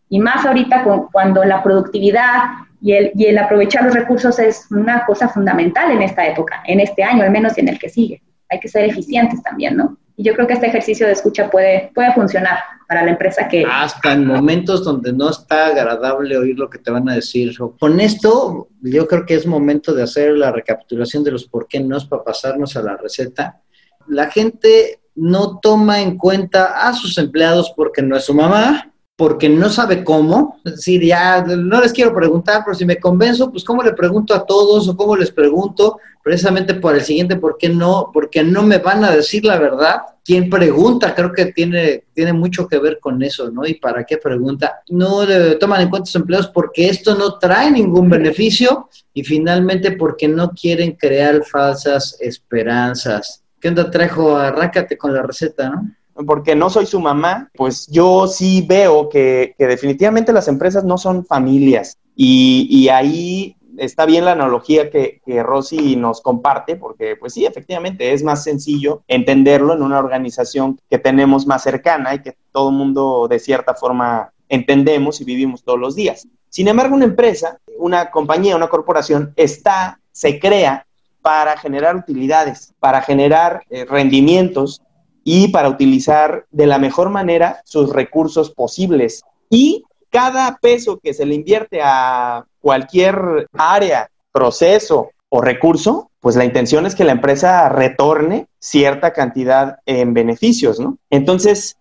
[0.10, 2.44] Y más ahorita con, cuando la productividad
[2.82, 6.80] y el, y el aprovechar los recursos es una cosa fundamental en esta época, en
[6.80, 8.22] este año al menos y en el que sigue.
[8.50, 9.98] Hay que ser eficientes también, ¿no?
[10.22, 13.64] Yo creo que este ejercicio de escucha puede, puede funcionar para la empresa que...
[13.66, 17.58] Hasta en momentos donde no está agradable oír lo que te van a decir.
[17.80, 21.80] Con esto, yo creo que es momento de hacer la recapitulación de los por qué
[21.80, 23.62] no para pasarnos a la receta.
[24.08, 28.91] La gente no toma en cuenta a sus empleados porque no es su mamá,
[29.22, 33.52] porque no sabe cómo, es decir, ya no les quiero preguntar, pero si me convenzo,
[33.52, 37.56] pues cómo le pregunto a todos o cómo les pregunto, precisamente por el siguiente, ¿por
[37.60, 38.10] qué no?
[38.12, 39.98] Porque no me van a decir la verdad.
[40.26, 43.64] Quien pregunta, creo que tiene, tiene mucho que ver con eso, ¿no?
[43.64, 44.82] ¿Y para qué pregunta?
[44.90, 49.92] No le toman en cuenta sus empleados porque esto no trae ningún beneficio y finalmente
[49.92, 53.44] porque no quieren crear falsas esperanzas.
[53.60, 54.36] ¿Qué onda, Trejo?
[54.36, 55.92] Arráncate con la receta, ¿no?
[56.26, 61.26] Porque no soy su mamá, pues yo sí veo que, definitivamente las empresas no son
[61.26, 61.98] familias.
[62.16, 68.14] Y, ahí está bien la analogía que, que, Rosy nos comparte, porque pues sí, efectivamente
[68.14, 72.76] es más sencillo entenderlo en una organización que tenemos más cercana y que todo el
[72.76, 76.28] mundo de cierta forma entendemos y vivimos todos los días.
[76.50, 80.86] Sin embargo, una empresa, una compañía, una corporación está, se crea
[81.22, 84.82] para generar utilidades, para generar eh, rendimientos
[85.24, 89.24] y para utilizar de la mejor manera sus recursos posibles.
[89.50, 96.46] Y cada peso que se le invierte a cualquier área, proceso o recurso, pues la
[96.46, 100.98] intención es que la empresa retorne cierta cantidad en beneficios, ¿no?
[101.10, 101.78] Entonces,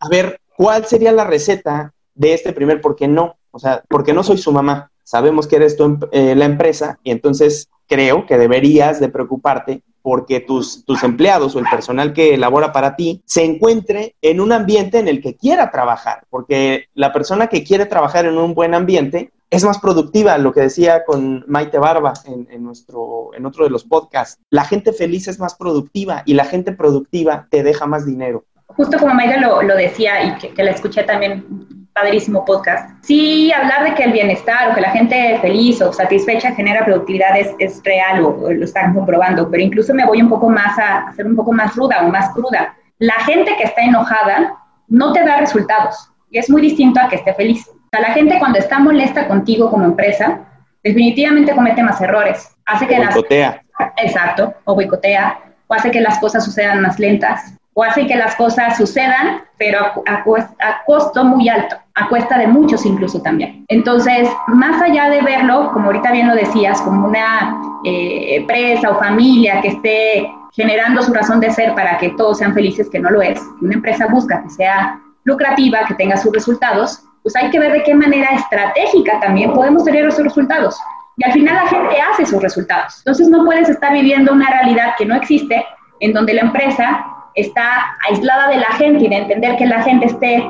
[0.00, 3.36] a ver, ¿cuál sería la receta de este primer por qué no?
[3.50, 4.90] O sea, porque no soy su mamá.
[5.04, 9.82] Sabemos que eres tú em, eh, la empresa y entonces creo que deberías de preocuparte
[10.02, 14.52] porque tus, tus empleados o el personal que elabora para ti se encuentre en un
[14.52, 18.74] ambiente en el que quiera trabajar, porque la persona que quiere trabajar en un buen
[18.74, 23.70] ambiente es más productiva, lo que decía con Maite Barba en, nuestro, en otro de
[23.70, 24.40] los podcasts.
[24.48, 28.44] La gente feliz es más productiva y la gente productiva te deja más dinero.
[28.66, 32.90] Justo como Maite lo, lo decía y que, que la escuché también padrísimo podcast.
[33.02, 37.36] Sí, hablar de que el bienestar o que la gente feliz o satisfecha genera productividad
[37.38, 41.08] es, es real o, lo están comprobando, pero incluso me voy un poco más a,
[41.08, 42.74] a ser un poco más ruda o más cruda.
[42.98, 44.56] La gente que está enojada
[44.88, 47.68] no te da resultados y es muy distinto a que esté feliz.
[47.68, 50.40] O sea, la gente cuando está molesta contigo como empresa,
[50.82, 52.48] definitivamente comete más errores.
[52.66, 53.62] Hace que boicotea.
[53.78, 58.16] Las, exacto, o boicotea, o hace que las cosas sucedan más lentas, o hace que
[58.16, 63.64] las cosas sucedan, pero a, a, costo muy alto, a cuesta de muchos incluso también.
[63.68, 68.98] Entonces, más allá de verlo, como ahorita bien lo decías, como una eh, empresa o
[68.98, 73.10] familia que esté generando su razón de ser para que todos sean felices, que no
[73.10, 77.60] lo es, una empresa busca que sea lucrativa, que tenga sus resultados, pues hay que
[77.60, 80.76] ver de qué manera estratégica también podemos tener esos resultados.
[81.18, 82.98] Y al final la gente hace sus resultados.
[82.98, 85.64] Entonces no puedes estar viviendo una realidad que no existe,
[86.00, 90.06] en donde la empresa está aislada de la gente y de entender que la gente
[90.06, 90.44] esté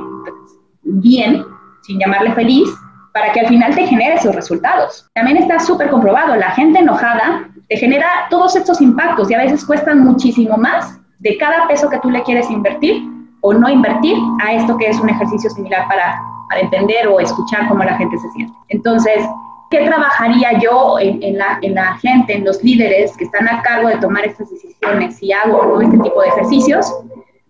[0.82, 1.44] bien,
[1.82, 2.68] sin llamarle feliz,
[3.12, 5.08] para que al final te genere esos resultados.
[5.14, 9.64] También está súper comprobado, la gente enojada te genera todos estos impactos y a veces
[9.64, 13.02] cuestan muchísimo más de cada peso que tú le quieres invertir
[13.42, 17.68] o no invertir a esto que es un ejercicio similar para, para entender o escuchar
[17.68, 18.52] cómo la gente se siente.
[18.68, 19.24] Entonces,
[19.70, 23.88] ¿Qué trabajaría yo en, la, en, la, gente, en los líderes que están a cargo
[23.88, 26.92] de tomar estas decisiones si hago este tipo de ejercicios?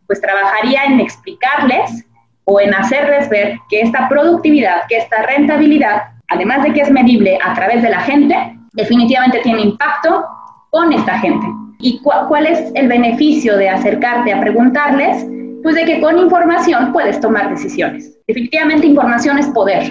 [0.07, 2.05] Pues trabajaría en explicarles
[2.45, 7.39] o en hacerles ver que esta productividad, que esta rentabilidad, además de que es medible
[7.43, 8.37] a través de la gente,
[8.75, 10.27] definitivamente tiene impacto
[10.69, 11.47] con esta gente.
[11.79, 15.27] ¿Y cuál es el beneficio de acercarte a preguntarles?
[15.63, 18.15] Pues de que con información puedes tomar decisiones.
[18.27, 19.91] Definitivamente información es poder.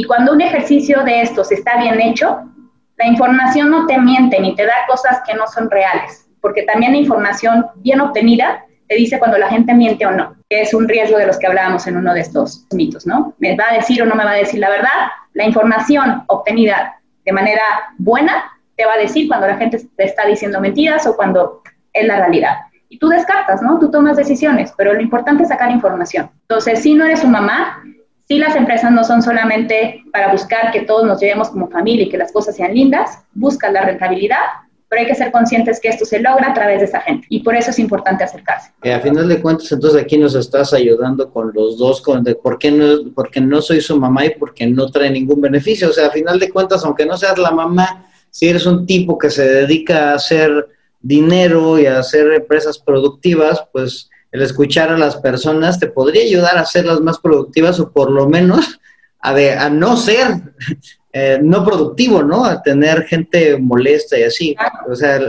[0.00, 2.40] Y cuando un ejercicio de estos está bien hecho,
[2.96, 6.92] la información no te miente ni te da cosas que no son reales, porque también
[6.92, 10.88] la información bien obtenida te dice cuando la gente miente o no, que es un
[10.88, 13.34] riesgo de los que hablábamos en uno de estos mitos, ¿no?
[13.40, 15.10] ¿Me va a decir o no me va a decir la verdad?
[15.34, 17.60] La información obtenida de manera
[17.98, 18.42] buena
[18.78, 21.60] te va a decir cuando la gente te está diciendo mentiras o cuando
[21.92, 22.56] es la realidad.
[22.88, 23.78] Y tú descartas, ¿no?
[23.78, 26.30] Tú tomas decisiones, pero lo importante es sacar información.
[26.48, 27.82] Entonces, si no eres su mamá,
[28.30, 32.08] Sí, las empresas no son solamente para buscar que todos nos llevemos como familia y
[32.08, 34.36] que las cosas sean lindas, buscan la rentabilidad,
[34.88, 37.42] pero hay que ser conscientes que esto se logra a través de esa gente y
[37.42, 38.70] por eso es importante acercarse.
[38.84, 42.36] Eh, a final de cuentas, entonces aquí nos estás ayudando con los dos, con de
[42.36, 45.88] por qué no, porque no soy su mamá y porque no trae ningún beneficio.
[45.88, 49.18] O sea, a final de cuentas, aunque no seas la mamá, si eres un tipo
[49.18, 50.68] que se dedica a hacer
[51.00, 56.56] dinero y a hacer empresas productivas, pues el escuchar a las personas te podría ayudar
[56.56, 58.80] a hacerlas más productivas o por lo menos
[59.20, 60.28] a, a no ser
[61.12, 62.44] eh, no productivo, ¿no?
[62.44, 64.56] A tener gente molesta y así.
[64.88, 65.20] O sea,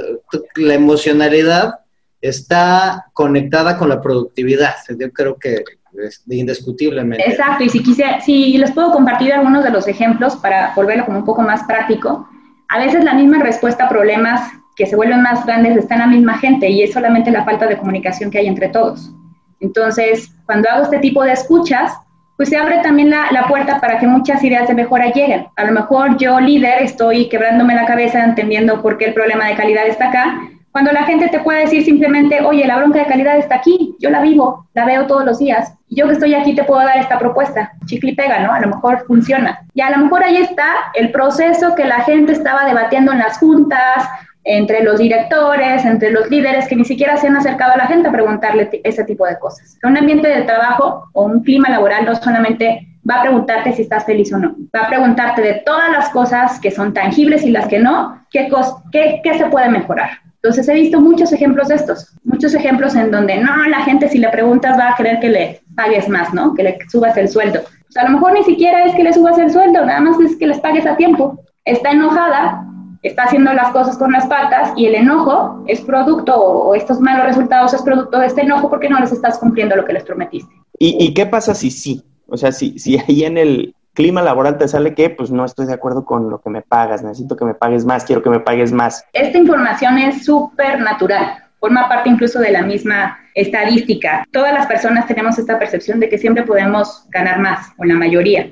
[0.55, 1.75] la emocionalidad
[2.21, 4.75] está conectada con la productividad.
[4.89, 5.63] Yo creo que
[6.05, 7.27] es indiscutiblemente.
[7.27, 11.17] Exacto, y si quisiera, si les puedo compartir algunos de los ejemplos para volverlo como
[11.17, 12.27] un poco más práctico,
[12.69, 16.07] a veces la misma respuesta a problemas que se vuelven más grandes está en la
[16.07, 19.11] misma gente y es solamente la falta de comunicación que hay entre todos.
[19.59, 21.93] Entonces, cuando hago este tipo de escuchas,
[22.37, 25.45] pues se abre también la, la, puerta para que muchas ideas de mejora lleguen.
[25.55, 29.55] A lo mejor yo, líder, estoy quebrándome la cabeza entendiendo por qué el problema de
[29.55, 33.37] calidad está acá, cuando la gente te puede decir simplemente, oye, la bronca de calidad
[33.37, 36.63] está aquí, yo la vivo, la veo todos los días, yo que estoy aquí te
[36.63, 38.53] puedo dar esta propuesta, chicle y pega, ¿no?
[38.53, 39.59] A lo mejor funciona.
[39.73, 43.37] Y a lo mejor ahí está el proceso que la gente estaba debatiendo en las
[43.37, 44.07] juntas
[44.43, 48.07] entre los directores, entre los líderes que ni siquiera se han acercado a la gente
[48.07, 49.77] a preguntarle ese tipo de cosas.
[49.83, 54.05] Un ambiente de trabajo o un clima laboral no solamente va a preguntarte si estás
[54.05, 57.67] feliz o no, va a preguntarte de todas las cosas que son tangibles y las
[57.67, 58.49] que no, qué,
[58.91, 60.20] qué, qué se puede mejorar.
[60.43, 64.17] Entonces he visto muchos ejemplos de estos, muchos ejemplos en donde no, la gente si
[64.17, 66.55] le preguntas va a querer que le pagues más, ¿no?
[66.55, 67.61] Que le subas el sueldo.
[67.61, 70.35] pues a lo mejor ni siquiera es que le subas el sueldo, nada más es
[70.37, 71.39] que les pagues a tiempo.
[71.63, 72.65] Está enojada,
[73.03, 77.27] está haciendo las cosas con las patas y el enojo es producto, o estos malos
[77.27, 80.51] resultados es producto de este enojo porque no les estás cumpliendo lo que les prometiste.
[80.79, 82.03] ¿Y, qué pasa si sí?
[82.25, 85.65] O sea, si, si ahí en el clima laboral te sale que, pues no estoy
[85.65, 88.39] de acuerdo con lo que me pagas, necesito que me pagues más, quiero que me
[88.39, 89.05] pagues más.
[89.13, 94.25] Esta información es súper natural, forma parte incluso de la misma estadística.
[94.31, 98.51] Todas las personas tenemos esta percepción de que siempre podemos ganar más, o la mayoría.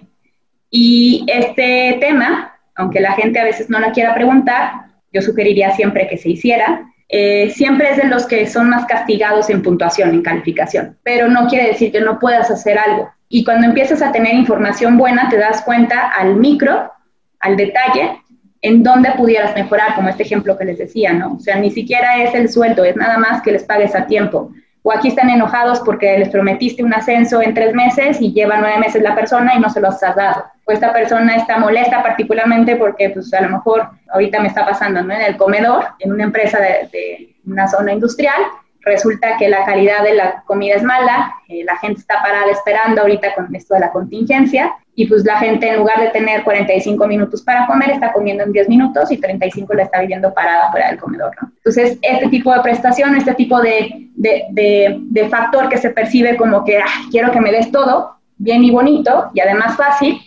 [0.69, 4.71] Y este tema aunque la gente a veces no la quiera preguntar,
[5.11, 6.85] yo sugeriría siempre que se hiciera.
[7.09, 11.47] Eh, siempre es de los que son más castigados en puntuación, en calificación, pero no
[11.47, 13.11] quiere decir que no puedas hacer algo.
[13.29, 16.91] Y cuando empiezas a tener información buena, te das cuenta al micro,
[17.39, 18.21] al detalle,
[18.61, 21.35] en dónde pudieras mejorar, como este ejemplo que les decía, ¿no?
[21.35, 24.51] O sea, ni siquiera es el sueldo, es nada más que les pagues a tiempo.
[24.81, 28.79] O aquí están enojados porque les prometiste un ascenso en tres meses y lleva nueve
[28.79, 33.09] meses la persona y no se los has dado esta persona está molesta particularmente porque
[33.09, 35.13] pues a lo mejor ahorita me está pasando ¿no?
[35.13, 38.41] en el comedor, en una empresa de, una zona industrial,
[38.81, 43.01] resulta que la calidad de la comida es mala, eh, la gente está parada esperando
[43.01, 47.07] ahorita con esto de la contingencia y pues la gente en lugar de tener 45
[47.07, 50.89] minutos para comer está comiendo en 10 minutos y 35 la está viviendo parada fuera
[50.89, 51.31] del comedor.
[51.41, 51.51] ¿no?
[51.55, 56.65] Entonces, este tipo de prestación, este tipo de, de, de, factor que se percibe como
[56.65, 56.79] que
[57.11, 60.19] quiero que me des todo, bien y bonito y además fácil,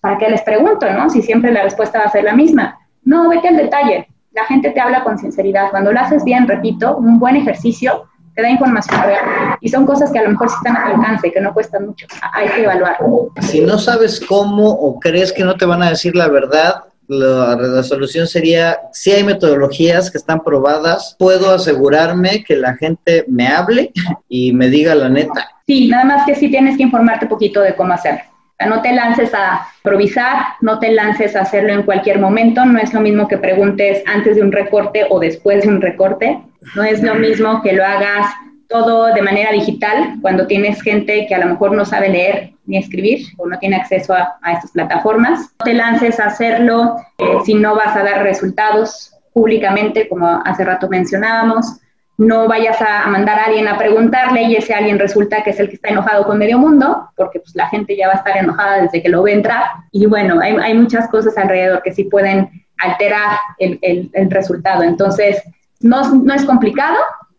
[0.00, 1.10] ¿para qué les pregunto, no?
[1.10, 2.78] Si siempre la respuesta va a ser la misma.
[3.02, 4.06] No, vete al detalle.
[4.32, 5.70] La gente te habla con sinceridad.
[5.70, 9.24] Cuando lo haces bien, repito, un buen ejercicio te da información real.
[9.60, 11.86] Y son cosas que a lo mejor sí están al alcance, y que no cuestan
[11.86, 12.06] mucho.
[12.32, 12.96] Hay que evaluar.
[13.40, 17.82] Si no sabes cómo o crees que no te van a decir la verdad, la,
[17.82, 23.92] solución sería, si hay metodologías que están probadas, puedo asegurarme que la gente me hable
[24.28, 25.48] y me diga la neta.
[25.66, 28.29] Sí, nada más que sí tienes que informarte un poquito de cómo hacerlo.
[28.66, 32.64] No te lances a improvisar, no te lances a hacerlo en cualquier momento.
[32.64, 36.40] No es lo mismo que preguntes antes de un recorte o después de un recorte.
[36.74, 38.26] No es lo mismo que lo hagas
[38.68, 42.76] todo de manera digital cuando tienes gente que a lo mejor no sabe leer ni
[42.76, 45.40] escribir o no tiene acceso a, estas plataformas.
[45.58, 50.64] No te lances a hacerlo eh, si no vas a dar resultados públicamente, como hace
[50.64, 51.80] rato mencionábamos
[52.20, 55.70] no vayas a mandar a alguien a preguntarle y ese alguien resulta que es el
[55.70, 58.82] que está enojado con medio mundo, porque pues la gente ya va a estar enojada
[58.82, 59.64] desde que lo ve entrar.
[59.90, 63.78] Y bueno, hay, muchas cosas alrededor que sí pueden alterar el,
[64.12, 64.82] el, resultado.
[64.82, 65.42] Entonces,
[65.80, 66.98] no, no, es complicado,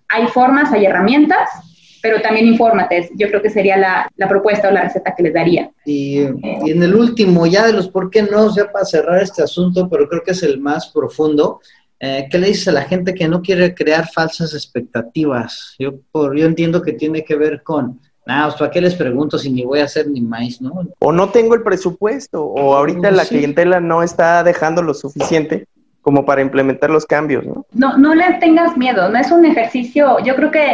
[0.10, 1.48] hay formas, hay herramientas,
[2.02, 3.12] pero también infórmate.
[3.20, 5.70] Yo creo que sería la, la propuesta o la receta que les daría.
[5.86, 9.44] Y, y, en el último, ya de los por qué no, ya para cerrar este
[9.44, 11.62] asunto, pero creo que es el más profundo,
[12.04, 15.76] eh, ¿Qué le dices a la gente que no quiere crear falsas expectativas?
[15.78, 19.38] Yo, por, yo entiendo que tiene que ver con, nada, pues, ¿para qué les pregunto
[19.38, 20.88] si ni voy a hacer ni más, no?
[20.98, 25.68] O no tengo el presupuesto, o ahorita la clientela no está dejando lo suficiente
[26.02, 27.68] como para implementar los cambios, ¿no?
[27.72, 30.72] No, no le tengas miedo, no es un ejercicio, yo creo que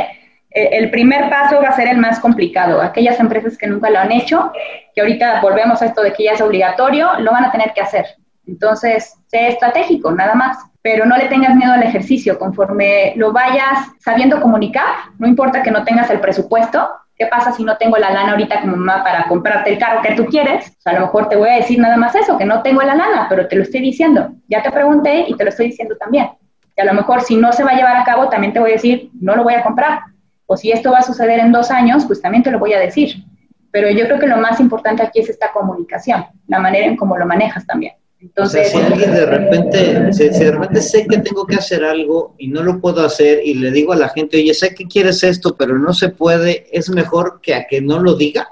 [0.51, 2.81] eh, el primer paso va a ser el más complicado.
[2.81, 4.53] Aquellas empresas que nunca lo han hecho,
[4.95, 7.81] que ahorita volvemos a esto de que ya es obligatorio, lo van a tener que
[7.81, 8.05] hacer.
[8.47, 10.57] Entonces, sé estratégico, nada más
[10.89, 14.85] pero no le tengas miedo al ejercicio, conforme lo vayas sabiendo comunicar,
[15.19, 18.61] no importa que no tengas el presupuesto, ¿qué pasa si no tengo la lana ahorita
[18.61, 20.77] como mamá para comprarte el carro que tú quieres?
[20.85, 23.25] a lo mejor te voy a decir nada más eso, que no tengo la lana,
[23.27, 24.29] pero te lo estoy diciendo.
[24.47, 26.29] Ya te pregunté y te lo estoy diciendo también.
[26.77, 28.69] Y a lo mejor si no se va a llevar a cabo, también te voy
[28.69, 29.99] a decir, no lo voy a comprar.
[30.45, 32.79] O si esto va a suceder en dos años, pues también te lo voy a
[32.79, 33.25] decir.
[33.71, 37.17] Pero yo creo que lo más importante aquí es esta comunicación, la manera en cómo
[37.17, 37.91] lo manejas también.
[38.19, 42.47] Entonces, si alguien de repente, si, de repente sé que tengo que hacer algo y
[42.47, 45.55] no lo puedo hacer y le digo a la gente, oye, sé que quieres esto,
[45.55, 48.49] pero no se puede, es mejor que a que no lo diga.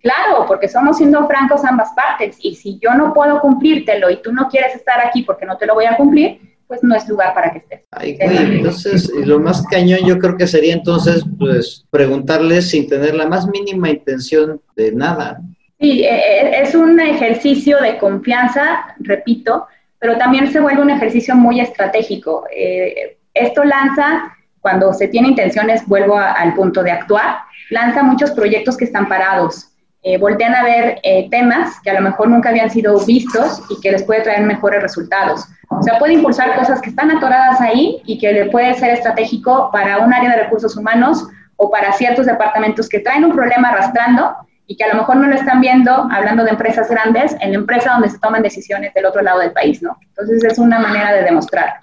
[0.00, 4.32] Claro, porque somos siendo francos ambas partes y si yo no puedo cumplírtelo y tú
[4.32, 7.34] no quieres estar aquí porque no te lo voy a cumplir, pues no es lugar
[7.34, 7.82] para que estés.
[7.90, 13.26] Ay, entonces lo más cañón yo creo que sería entonces pues preguntarles sin tener la
[13.26, 15.38] más mínima intención de nada.
[15.82, 19.66] Sí, e, e, es un ejercicio de confianza, repito,
[19.98, 22.44] pero también se vuelve un ejercicio muy estratégico.
[22.56, 27.38] Eh, esto lanza, cuando se tiene intenciones, vuelvo al punto de actuar,
[27.70, 29.70] lanza muchos proyectos que están parados.
[30.04, 33.80] Eh, voltean a ver eh, temas que a lo mejor nunca habían sido vistos y
[33.80, 35.48] que les puede traer mejores resultados.
[35.68, 39.70] O sea, puede impulsar cosas que están atoradas ahí y que le puede ser estratégico
[39.72, 41.26] para un área de recursos humanos
[41.56, 44.36] o para ciertos departamentos que traen un problema arrastrando
[44.66, 47.58] y que a lo mejor no lo están viendo, hablando de empresas grandes, en la
[47.58, 49.98] empresa donde se toman decisiones del otro lado del país, ¿no?
[50.08, 51.74] Entonces es una manera de demostrar.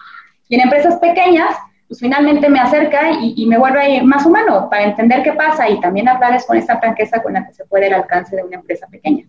[0.47, 1.55] Y en empresas pequeñas,
[1.87, 6.07] pues finalmente me acerca y, me vuelve más humano para entender qué pasa y también
[6.07, 9.25] hablarles con esta franqueza con la que se puede el alcance de una empresa pequeña.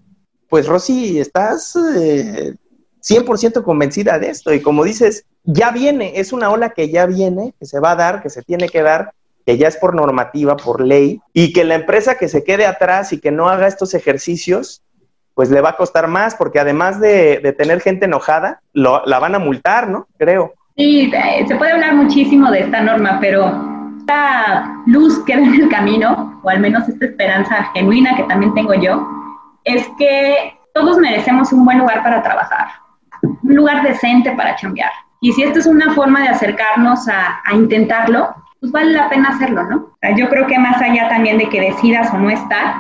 [0.49, 2.61] pues Rosy, estás 100%
[3.03, 7.55] eh, convencida de esto y como dices, ya viene, es una ola que ya viene,
[7.59, 9.13] que se va a dar, que se tiene que dar,
[9.51, 13.13] que ya es por normativa, por ley, y que la empresa que se quede atrás
[13.13, 14.85] y que no haga estos ejercicios,
[15.35, 19.41] pues le va a costar más, porque además de, tener gente enojada, la van a
[19.41, 20.07] multar, ¿no?
[20.19, 20.55] Creo.
[20.77, 23.53] Sí, eh, se puede hablar muchísimo de esta norma, pero
[23.99, 28.55] esta luz que ve en el camino, o al menos esta esperanza genuina que también
[28.55, 29.05] tengo yo,
[29.65, 32.69] es que todos merecemos un buen lugar para trabajar,
[33.23, 34.93] un lugar decente para chambear.
[35.21, 39.31] Y si esta es una forma de acercarnos a, a intentarlo, pues vale la pena
[39.31, 39.97] hacerlo, ¿no?
[40.17, 42.75] yo creo que más allá también de que decidas o no estar,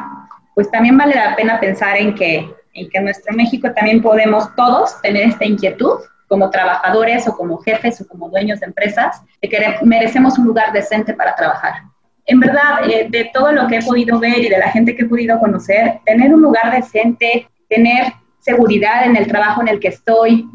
[0.54, 5.00] pues también vale la pena pensar en que, en que nuestro México también podemos todos
[5.00, 9.58] tener esta inquietud como trabajadores o como jefes o como dueños de empresas, de que
[9.82, 11.82] merecemos un lugar decente para trabajar.
[12.26, 15.02] En verdad, eh, de todo lo que he podido ver y de la gente que
[15.02, 19.88] he podido conocer, tener un lugar decente, tener seguridad en el trabajo en el que
[19.88, 20.46] estoy,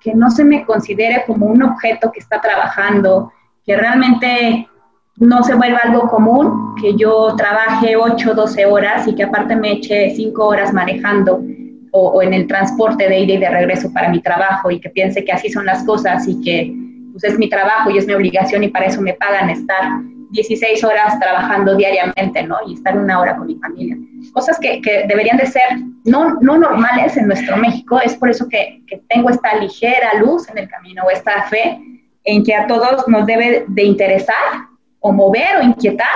[0.00, 3.32] que no se me considere como un objeto que está trabajando,
[3.64, 4.68] que realmente
[5.16, 9.72] no se vuelva algo común que yo trabaje 8, 12 horas y que aparte me
[9.72, 11.42] eche 5 horas manejando
[11.92, 15.24] o, en el transporte de ida y de regreso para mi trabajo y que piense
[15.24, 16.74] que así son las cosas y que
[17.12, 20.00] pues, es mi trabajo y es mi obligación y para eso me pagan estar
[20.30, 22.56] 16 horas trabajando diariamente, ¿no?
[22.66, 23.98] Y estar una hora con mi familia.
[24.32, 25.62] Cosas que, deberían de ser
[26.06, 28.00] no, no, normales en nuestro México.
[28.00, 31.78] Es por eso que, que tengo esta ligera luz en el camino o esta fe
[32.24, 34.71] en que a todos nos debe de interesar
[35.02, 36.06] o mover o inquietar,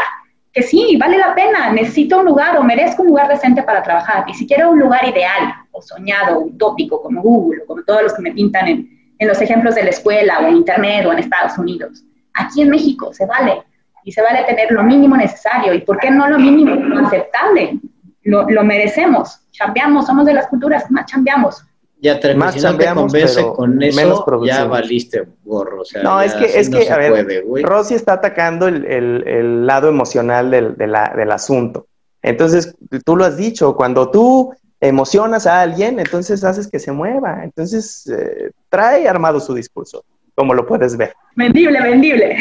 [0.53, 4.25] que sí, vale la pena, necesito un lugar o merezco un lugar decente para trabajar,
[4.27, 8.15] y si quiero un lugar ideal o soñado, utópico, como Google, o como todos los
[8.15, 11.19] que me pintan en, en los ejemplos de la escuela o en Internet o en
[11.19, 13.63] Estados Unidos, aquí en México se vale,
[14.05, 17.79] y se vale tener lo mínimo necesario, y por qué no lo mínimo, lo aceptable,
[18.23, 21.63] lo, lo merecemos, chambeamos, somos de las culturas más chambeamos,
[21.99, 25.81] ya te, más te con eso, ya valiste gorro.
[25.81, 29.67] O sea, no, es que, es que, a ver, Rosy está atacando el, el, el
[29.67, 31.87] lado emocional del, del asunto.
[32.23, 32.75] Entonces,
[33.05, 37.43] tú lo has dicho, cuando tú emocionas a alguien, entonces haces que se mueva.
[37.45, 41.15] Entonces, eh, trae armado su discurso, como lo puedes ver.
[41.35, 42.37] Vendible, vendible.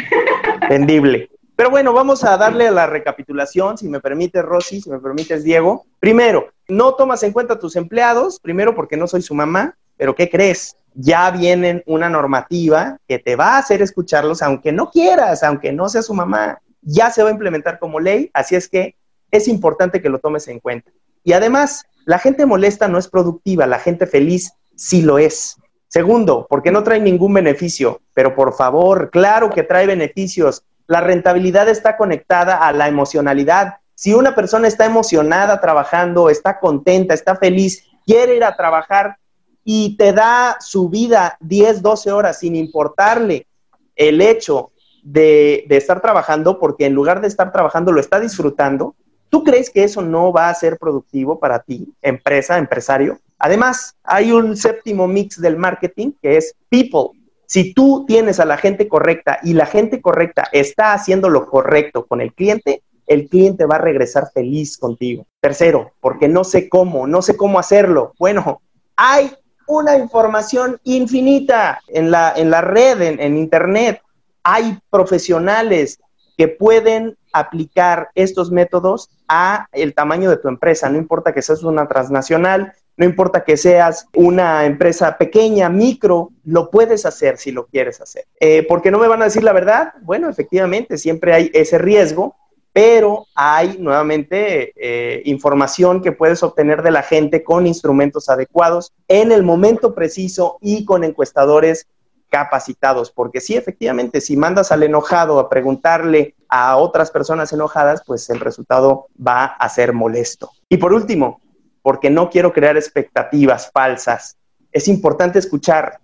[0.69, 1.29] Vendible.
[1.55, 5.43] Pero bueno, vamos a darle a la recapitulación, si me permite Rosy, si me permites
[5.43, 5.85] Diego.
[5.99, 10.15] Primero, no tomas en cuenta a tus empleados, primero porque no soy su mamá, pero
[10.15, 10.75] ¿qué crees?
[10.93, 15.87] Ya vienen una normativa que te va a hacer escucharlos, aunque no quieras, aunque no
[15.87, 18.95] sea su mamá, ya se va a implementar como ley, así es que
[19.31, 20.91] es importante que lo tomes en cuenta.
[21.23, 25.55] Y además, la gente molesta no es productiva, la gente feliz sí lo es.
[25.87, 31.67] Segundo, porque no trae ningún beneficio, pero por favor, claro que trae beneficios la rentabilidad
[31.69, 33.75] está conectada a la emocionalidad.
[33.95, 39.17] Si una persona está emocionada trabajando, está contenta, está feliz, quiere ir a trabajar
[39.63, 43.47] y te da su vida 10, 12 horas sin importarle
[43.95, 44.71] el hecho
[45.01, 48.95] de, estar trabajando, porque en lugar de estar trabajando lo está disfrutando,
[49.29, 53.19] ¿tú crees que eso no va a ser productivo para ti, empresa, empresario?
[53.39, 57.19] Además, hay un séptimo mix del marketing que es people.
[57.47, 62.05] Si tú tienes a la gente correcta y la gente correcta está haciendo lo correcto
[62.05, 65.27] con el cliente, el cliente va a regresar feliz contigo.
[65.39, 68.13] Tercero, porque no sé cómo, no sé cómo hacerlo.
[68.17, 68.61] Bueno,
[68.95, 69.31] hay
[69.67, 74.01] una información infinita en la, en la red, en, en Internet.
[74.43, 75.99] Hay profesionales
[76.37, 80.89] que pueden aplicar estos métodos a el tamaño de tu empresa.
[80.89, 86.69] No importa que seas una transnacional, no importa que seas una empresa pequeña, micro, lo
[86.69, 88.25] puedes hacer si lo quieres hacer.
[88.39, 89.93] Eh, ¿Por qué no me van a decir la verdad?
[90.01, 92.35] Bueno, efectivamente, siempre hay ese riesgo,
[92.71, 99.31] pero hay nuevamente eh, información que puedes obtener de la gente con instrumentos adecuados en
[99.31, 101.87] el momento preciso y con encuestadores
[102.29, 108.29] capacitados, porque sí, efectivamente, si mandas al enojado a preguntarle a otras personas enojadas, pues
[108.29, 110.51] el resultado va a ser molesto.
[110.67, 111.39] Y por último,
[111.85, 114.37] porque no quiero crear expectativas falsas.
[114.71, 115.99] Es importante escuchar.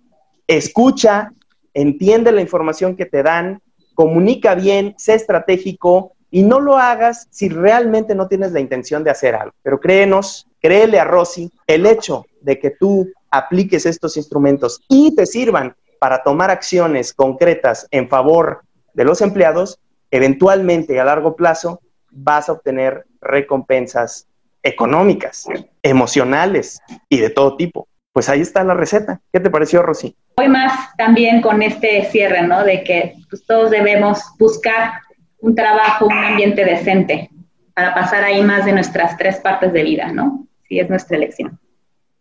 [0.46, 1.32] Escucha,
[1.74, 3.60] entiende la información que te dan,
[3.92, 9.10] comunica bien, sé estratégico y no lo hagas si realmente no tienes la intención de
[9.10, 9.56] hacer algo.
[9.60, 15.26] Pero créenos, créele a Rosy, el hecho de que tú apliques estos instrumentos y te
[15.26, 18.62] sirvan para tomar acciones concretas en favor
[18.94, 19.80] de los empleados,
[20.12, 21.80] eventualmente a largo plazo
[22.12, 24.28] vas a obtener recompensas
[24.62, 25.46] económicas,
[25.82, 27.88] emocionales y de todo tipo.
[28.12, 29.20] Pues ahí está la receta.
[29.32, 30.14] ¿Qué te pareció, Rosy?
[30.36, 32.62] Hoy más también con este cierre, ¿no?
[32.62, 34.92] De que pues, todos debemos buscar
[35.38, 37.30] un trabajo, un ambiente decente
[37.74, 40.46] para pasar ahí más de nuestras tres partes de vida, ¿no?
[40.68, 41.58] Si es nuestra elección.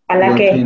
[0.08, 0.66] Ojalá que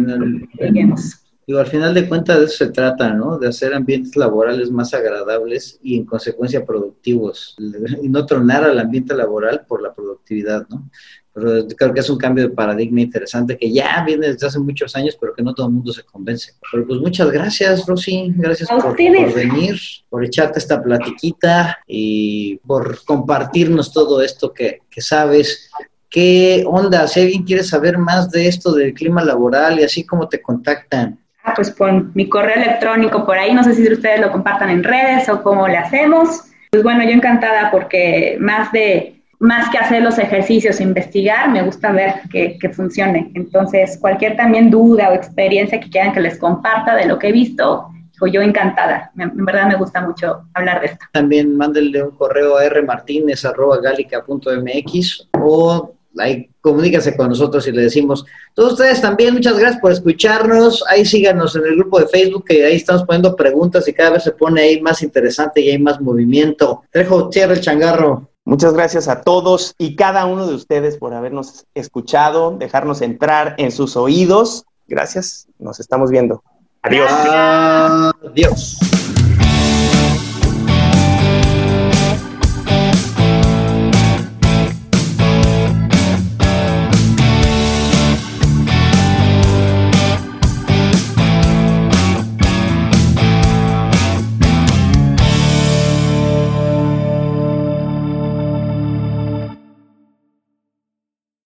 [0.60, 1.22] lleguemos.
[1.48, 3.38] Digo, al final de cuentas de eso se trata, ¿no?
[3.38, 7.56] De hacer ambientes laborales más agradables y en consecuencia productivos.
[8.02, 10.90] Y no tronar al ambiente laboral por la productividad, ¿no?
[11.36, 14.96] Pero creo que es un cambio de paradigma interesante que ya viene desde hace muchos
[14.96, 16.54] años, pero que no todo el mundo se convence.
[16.72, 18.34] Pero pues muchas gracias, Rosy.
[18.38, 19.76] Gracias por, venir,
[20.10, 25.70] por echarte esta platiquita y por compartirnos todo esto que, que sabes.
[26.10, 27.06] ¿Qué onda?
[27.06, 31.20] Si alguien quiere saber más de esto del clima laboral y así como te contactan.
[31.44, 34.86] Ah, pues pon mi correo electrónico por ahí, no sé si ustedes lo compartan en
[34.86, 36.44] redes o cómo le hacemos.
[36.72, 41.92] Pues bueno, yo encantada porque más de más que hacer los ejercicios, investigar, me gusta
[41.92, 43.32] ver que, funcione.
[43.36, 47.32] Entonces, cualquier también duda o experiencia que quieran que les comparta de lo que he
[47.32, 47.88] visto,
[48.32, 49.12] yo encantada.
[49.18, 51.06] En verdad me gusta mucho hablar de esto.
[51.12, 58.74] También mándenle un correo a rmartinez.galica.mx o ahí comuníquese con nosotros y le decimos, todos
[58.74, 62.78] ustedes también, muchas gracias por escucharnos, ahí síganos en el grupo de Facebook, que ahí
[62.78, 66.84] estamos poniendo preguntas y cada vez se pone ahí más interesante y hay más movimiento.
[66.90, 68.30] Trejo, cierra el changarro.
[68.46, 73.72] Muchas gracias a todos y cada uno de ustedes por habernos escuchado, dejarnos entrar en
[73.72, 74.66] sus oídos.
[74.88, 76.44] Gracias, nos estamos viendo.
[76.84, 77.12] Adiós.
[77.12, 78.78] Adiós.